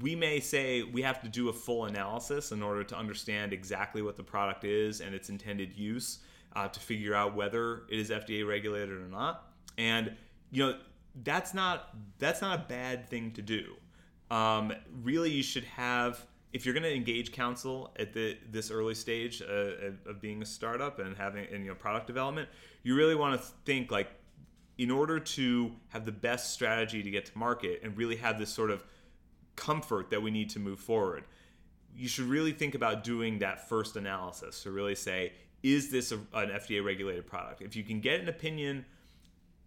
we 0.00 0.14
may 0.14 0.40
say 0.40 0.82
we 0.82 1.02
have 1.02 1.20
to 1.22 1.28
do 1.28 1.48
a 1.48 1.52
full 1.52 1.86
analysis 1.86 2.52
in 2.52 2.62
order 2.62 2.84
to 2.84 2.96
understand 2.96 3.52
exactly 3.52 4.02
what 4.02 4.16
the 4.16 4.22
product 4.22 4.64
is 4.64 5.00
and 5.00 5.14
its 5.14 5.28
intended 5.30 5.74
use 5.74 6.18
uh, 6.54 6.68
to 6.68 6.80
figure 6.80 7.14
out 7.14 7.34
whether 7.34 7.82
it 7.90 7.98
is 7.98 8.10
FDA 8.10 8.46
regulated 8.46 8.90
or 8.90 9.08
not. 9.08 9.52
And 9.76 10.14
you 10.50 10.66
know 10.66 10.78
that's 11.24 11.54
not 11.54 11.94
that's 12.18 12.40
not 12.40 12.58
a 12.58 12.62
bad 12.68 13.08
thing 13.08 13.32
to 13.32 13.42
do. 13.42 13.74
Um, 14.30 14.72
really, 15.02 15.30
you 15.30 15.42
should 15.42 15.64
have 15.64 16.26
if 16.52 16.64
you're 16.64 16.74
going 16.74 16.84
to 16.84 16.94
engage 16.94 17.32
counsel 17.32 17.92
at 17.98 18.12
the 18.12 18.36
this 18.50 18.70
early 18.70 18.94
stage 18.94 19.42
uh, 19.42 20.10
of 20.10 20.20
being 20.20 20.42
a 20.42 20.46
startup 20.46 20.98
and 20.98 21.16
having 21.16 21.46
and, 21.52 21.64
you 21.64 21.70
know 21.70 21.74
product 21.74 22.06
development, 22.06 22.48
you 22.82 22.94
really 22.94 23.14
want 23.14 23.40
to 23.40 23.46
think 23.64 23.90
like 23.90 24.08
in 24.78 24.90
order 24.90 25.18
to 25.18 25.72
have 25.88 26.04
the 26.04 26.12
best 26.12 26.52
strategy 26.52 27.02
to 27.02 27.10
get 27.10 27.26
to 27.26 27.36
market 27.36 27.80
and 27.82 27.96
really 27.96 28.16
have 28.16 28.38
this 28.38 28.50
sort 28.50 28.70
of 28.70 28.84
comfort 29.58 30.08
that 30.10 30.22
we 30.22 30.30
need 30.30 30.48
to 30.50 30.60
move 30.60 30.78
forward, 30.78 31.24
you 31.96 32.08
should 32.08 32.26
really 32.26 32.52
think 32.52 32.74
about 32.74 33.02
doing 33.02 33.40
that 33.40 33.68
first 33.68 33.96
analysis 33.96 34.62
to 34.62 34.70
really 34.70 34.94
say, 34.94 35.32
is 35.62 35.90
this 35.90 36.12
a, 36.12 36.16
an 36.32 36.50
FDA 36.50 36.82
regulated 36.84 37.26
product? 37.26 37.60
If 37.60 37.74
you 37.74 37.82
can 37.82 38.00
get 38.00 38.20
an 38.20 38.28
opinion, 38.28 38.84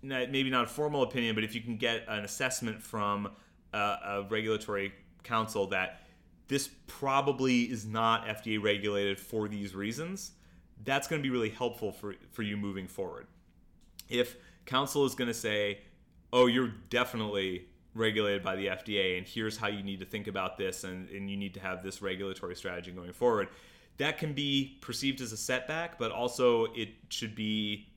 maybe 0.01 0.49
not 0.49 0.63
a 0.63 0.67
formal 0.67 1.03
opinion, 1.03 1.35
but 1.35 1.43
if 1.43 1.53
you 1.53 1.61
can 1.61 1.75
get 1.75 2.05
an 2.07 2.23
assessment 2.23 2.81
from 2.81 3.29
a, 3.73 3.77
a 3.77 4.27
regulatory 4.29 4.93
counsel 5.23 5.67
that 5.67 6.01
this 6.47 6.69
probably 6.87 7.63
is 7.63 7.85
not 7.85 8.25
FDA 8.25 8.61
regulated 8.61 9.19
for 9.19 9.47
these 9.47 9.75
reasons, 9.75 10.31
that's 10.83 11.07
going 11.07 11.21
to 11.21 11.23
be 11.23 11.29
really 11.29 11.49
helpful 11.49 11.91
for, 11.91 12.15
for 12.31 12.43
you 12.43 12.57
moving 12.57 12.87
forward. 12.87 13.27
If 14.09 14.37
counsel 14.65 15.05
is 15.05 15.15
going 15.15 15.27
to 15.27 15.33
say, 15.33 15.79
oh, 16.33 16.47
you're 16.47 16.73
definitely 16.89 17.65
regulated 17.93 18.43
by 18.43 18.55
the 18.55 18.67
FDA, 18.67 19.17
and 19.17 19.27
here's 19.27 19.57
how 19.57 19.67
you 19.67 19.83
need 19.83 19.99
to 19.99 20.05
think 20.05 20.27
about 20.27 20.57
this, 20.57 20.83
and, 20.83 21.09
and 21.09 21.29
you 21.29 21.37
need 21.37 21.53
to 21.53 21.59
have 21.59 21.83
this 21.83 22.01
regulatory 22.01 22.55
strategy 22.55 22.91
going 22.91 23.13
forward. 23.13 23.49
That 23.97 24.17
can 24.17 24.33
be 24.33 24.77
perceived 24.81 25.21
as 25.21 25.31
a 25.33 25.37
setback, 25.37 25.99
but 25.99 26.11
also 26.11 26.65
it 26.73 26.89
should 27.09 27.35
be 27.35 27.87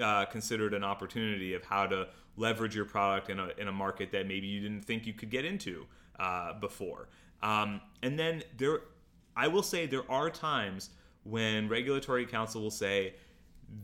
uh, 0.00 0.24
considered 0.26 0.72
an 0.72 0.82
opportunity 0.82 1.54
of 1.54 1.64
how 1.64 1.86
to 1.86 2.08
leverage 2.36 2.74
your 2.74 2.86
product 2.86 3.28
in 3.28 3.38
a, 3.38 3.50
in 3.58 3.68
a 3.68 3.72
market 3.72 4.10
that 4.12 4.26
maybe 4.26 4.46
you 4.46 4.60
didn't 4.60 4.84
think 4.84 5.06
you 5.06 5.12
could 5.12 5.30
get 5.30 5.44
into 5.44 5.86
uh, 6.18 6.54
before. 6.54 7.08
Um, 7.42 7.80
and 8.02 8.18
then 8.18 8.42
there, 8.56 8.80
I 9.36 9.48
will 9.48 9.62
say 9.62 9.86
there 9.86 10.10
are 10.10 10.30
times 10.30 10.90
when 11.24 11.68
regulatory 11.68 12.24
counsel 12.26 12.62
will 12.62 12.70
say, 12.70 13.14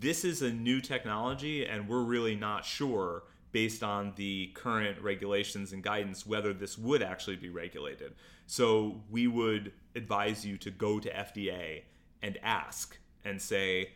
this 0.01 0.25
is 0.25 0.43
a 0.43 0.51
new 0.51 0.81
technology 0.81 1.67
and 1.67 1.89
we're 1.89 2.03
really 2.03 2.37
not 2.37 2.65
sure 2.65 3.25
based 3.53 3.83
on 3.83 4.13
the 4.17 4.51
current 4.55 5.01
regulations 5.01 5.73
and 5.73 5.83
guidance 5.83 6.27
whether 6.27 6.53
this 6.53 6.77
would 6.77 7.03
actually 7.03 7.37
be 7.37 7.49
regulated. 7.49 8.15
So 8.47 9.03
we 9.11 9.27
would 9.27 9.73
advise 9.95 10.45
you 10.45 10.57
to 10.59 10.71
go 10.71 11.01
to 11.01 11.11
FDA 11.11 11.83
and 12.23 12.39
ask 12.43 12.99
and 13.25 13.41
say, 13.41 13.91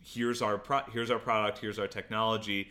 "Here's 0.00 0.42
our 0.42 0.58
pro- 0.58 0.84
here's 0.92 1.10
our 1.10 1.18
product, 1.18 1.58
here's 1.58 1.78
our 1.78 1.88
technology. 1.88 2.68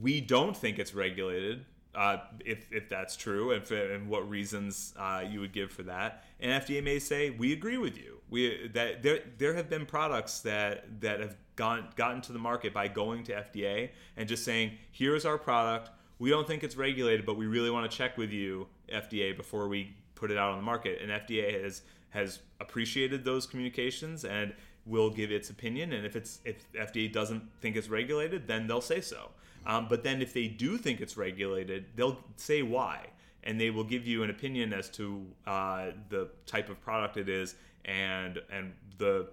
We 0.00 0.20
don't 0.20 0.56
think 0.56 0.78
it's 0.78 0.94
regulated. 0.94 1.64
Uh, 1.94 2.18
if, 2.44 2.70
if 2.70 2.90
that's 2.90 3.16
true, 3.16 3.52
and, 3.52 3.70
and 3.70 4.06
what 4.06 4.28
reasons 4.28 4.92
uh, 4.98 5.24
you 5.26 5.40
would 5.40 5.52
give 5.52 5.72
for 5.72 5.82
that, 5.84 6.24
and 6.40 6.62
FDA 6.62 6.84
may 6.84 6.98
say 6.98 7.30
we 7.30 7.54
agree 7.54 7.78
with 7.78 7.96
you. 7.96 8.20
We 8.28 8.68
that 8.74 9.02
there 9.02 9.20
there 9.38 9.54
have 9.54 9.70
been 9.70 9.86
products 9.86 10.40
that 10.40 11.00
that 11.00 11.20
have 11.20 11.36
gone 11.56 11.88
gotten 11.96 12.20
to 12.22 12.32
the 12.32 12.38
market 12.38 12.72
by 12.72 12.88
going 12.88 13.24
to 13.24 13.32
FDA 13.32 13.90
and 14.16 14.28
just 14.28 14.44
saying, 14.44 14.72
"Here's 14.92 15.24
our 15.24 15.38
product. 15.38 15.90
We 16.18 16.30
don't 16.30 16.46
think 16.46 16.62
it's 16.62 16.76
regulated, 16.76 17.26
but 17.26 17.36
we 17.36 17.46
really 17.46 17.70
want 17.70 17.90
to 17.90 17.96
check 17.96 18.16
with 18.16 18.30
you, 18.30 18.68
FDA, 18.88 19.36
before 19.36 19.68
we 19.68 19.94
put 20.14 20.30
it 20.30 20.38
out 20.38 20.50
on 20.50 20.58
the 20.58 20.62
market." 20.62 21.00
And 21.02 21.10
FDA 21.10 21.62
has 21.62 21.82
has 22.10 22.40
appreciated 22.60 23.24
those 23.24 23.46
communications 23.46 24.24
and 24.24 24.54
will 24.86 25.10
give 25.10 25.32
its 25.32 25.50
opinion. 25.50 25.92
And 25.92 26.06
if 26.06 26.16
it's 26.16 26.40
if 26.44 26.70
FDA 26.72 27.12
doesn't 27.12 27.42
think 27.60 27.76
it's 27.76 27.88
regulated, 27.88 28.46
then 28.46 28.66
they'll 28.66 28.80
say 28.80 29.00
so. 29.00 29.30
Um, 29.66 29.88
but 29.88 30.04
then 30.04 30.22
if 30.22 30.32
they 30.32 30.46
do 30.46 30.78
think 30.78 31.00
it's 31.00 31.16
regulated, 31.16 31.86
they'll 31.96 32.20
say 32.36 32.62
why, 32.62 33.08
and 33.42 33.60
they 33.60 33.70
will 33.70 33.84
give 33.84 34.06
you 34.06 34.22
an 34.22 34.30
opinion 34.30 34.72
as 34.72 34.88
to 34.90 35.26
uh, 35.46 35.86
the 36.08 36.28
type 36.46 36.68
of 36.68 36.80
product 36.80 37.16
it 37.16 37.28
is 37.28 37.56
and 37.84 38.40
and 38.50 38.72
the 38.98 39.28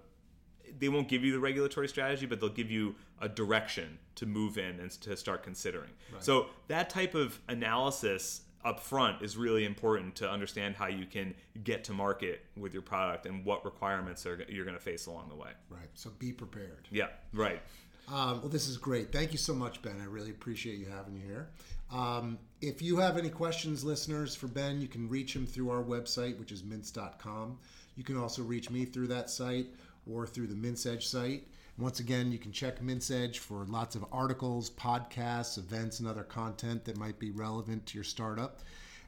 they 0.78 0.88
won't 0.88 1.08
give 1.08 1.24
you 1.24 1.32
the 1.32 1.40
regulatory 1.40 1.88
strategy, 1.88 2.26
but 2.26 2.40
they'll 2.40 2.48
give 2.48 2.70
you 2.70 2.94
a 3.20 3.28
direction 3.28 3.98
to 4.16 4.26
move 4.26 4.58
in 4.58 4.80
and 4.80 4.90
to 4.90 5.16
start 5.16 5.42
considering. 5.42 5.90
Right. 6.12 6.22
So 6.22 6.46
that 6.68 6.90
type 6.90 7.14
of 7.14 7.38
analysis 7.48 8.42
up 8.64 8.80
front 8.80 9.22
is 9.22 9.36
really 9.36 9.64
important 9.64 10.14
to 10.16 10.30
understand 10.30 10.74
how 10.74 10.86
you 10.86 11.04
can 11.04 11.34
get 11.62 11.84
to 11.84 11.92
market 11.92 12.46
with 12.56 12.72
your 12.72 12.82
product 12.82 13.26
and 13.26 13.44
what 13.44 13.64
requirements 13.64 14.24
are 14.24 14.42
you're 14.48 14.64
going 14.64 14.76
to 14.76 14.82
face 14.82 15.06
along 15.06 15.28
the 15.28 15.34
way. 15.34 15.50
Right. 15.68 15.88
So 15.94 16.10
be 16.18 16.32
prepared. 16.32 16.88
Yeah. 16.90 17.08
Right. 17.32 17.60
Um, 18.08 18.40
well, 18.40 18.48
this 18.48 18.68
is 18.68 18.76
great. 18.76 19.12
Thank 19.12 19.32
you 19.32 19.38
so 19.38 19.54
much, 19.54 19.80
Ben. 19.82 20.00
I 20.00 20.04
really 20.04 20.30
appreciate 20.30 20.78
you 20.78 20.86
having 20.86 21.14
you 21.14 21.22
here. 21.26 21.48
Um, 21.92 22.38
if 22.60 22.82
you 22.82 22.96
have 22.98 23.16
any 23.16 23.30
questions, 23.30 23.84
listeners, 23.84 24.34
for 24.34 24.46
Ben, 24.46 24.80
you 24.80 24.88
can 24.88 25.08
reach 25.08 25.34
him 25.34 25.46
through 25.46 25.70
our 25.70 25.82
website, 25.82 26.38
which 26.38 26.52
is 26.52 26.62
mintz.com. 26.62 27.58
You 27.96 28.04
can 28.04 28.16
also 28.16 28.42
reach 28.42 28.70
me 28.70 28.84
through 28.84 29.06
that 29.08 29.30
site 29.30 29.66
or 30.10 30.26
through 30.26 30.46
the 30.46 30.54
MintzEdge 30.54 31.02
site. 31.02 31.48
Once 31.76 31.98
again, 31.98 32.30
you 32.30 32.38
can 32.38 32.52
check 32.52 32.80
MintzEdge 32.80 33.38
for 33.38 33.64
lots 33.66 33.96
of 33.96 34.04
articles, 34.12 34.70
podcasts, 34.70 35.58
events, 35.58 35.98
and 35.98 36.08
other 36.08 36.22
content 36.22 36.84
that 36.84 36.96
might 36.96 37.18
be 37.18 37.30
relevant 37.30 37.84
to 37.86 37.96
your 37.96 38.04
startup. 38.04 38.60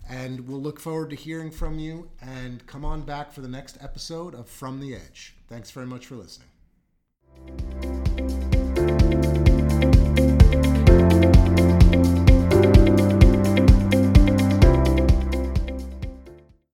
And 0.08 0.48
we'll 0.48 0.60
look 0.60 0.80
forward 0.80 1.10
to 1.10 1.16
hearing 1.16 1.50
from 1.50 1.78
you 1.78 2.10
and 2.20 2.66
come 2.66 2.84
on 2.84 3.02
back 3.02 3.32
for 3.32 3.40
the 3.40 3.48
next 3.48 3.78
episode 3.80 4.34
of 4.34 4.48
From 4.48 4.80
the 4.80 4.94
Edge. 4.94 5.34
Thanks 5.48 5.70
very 5.70 5.86
much 5.86 6.06
for 6.06 6.16
listening. 6.16 7.95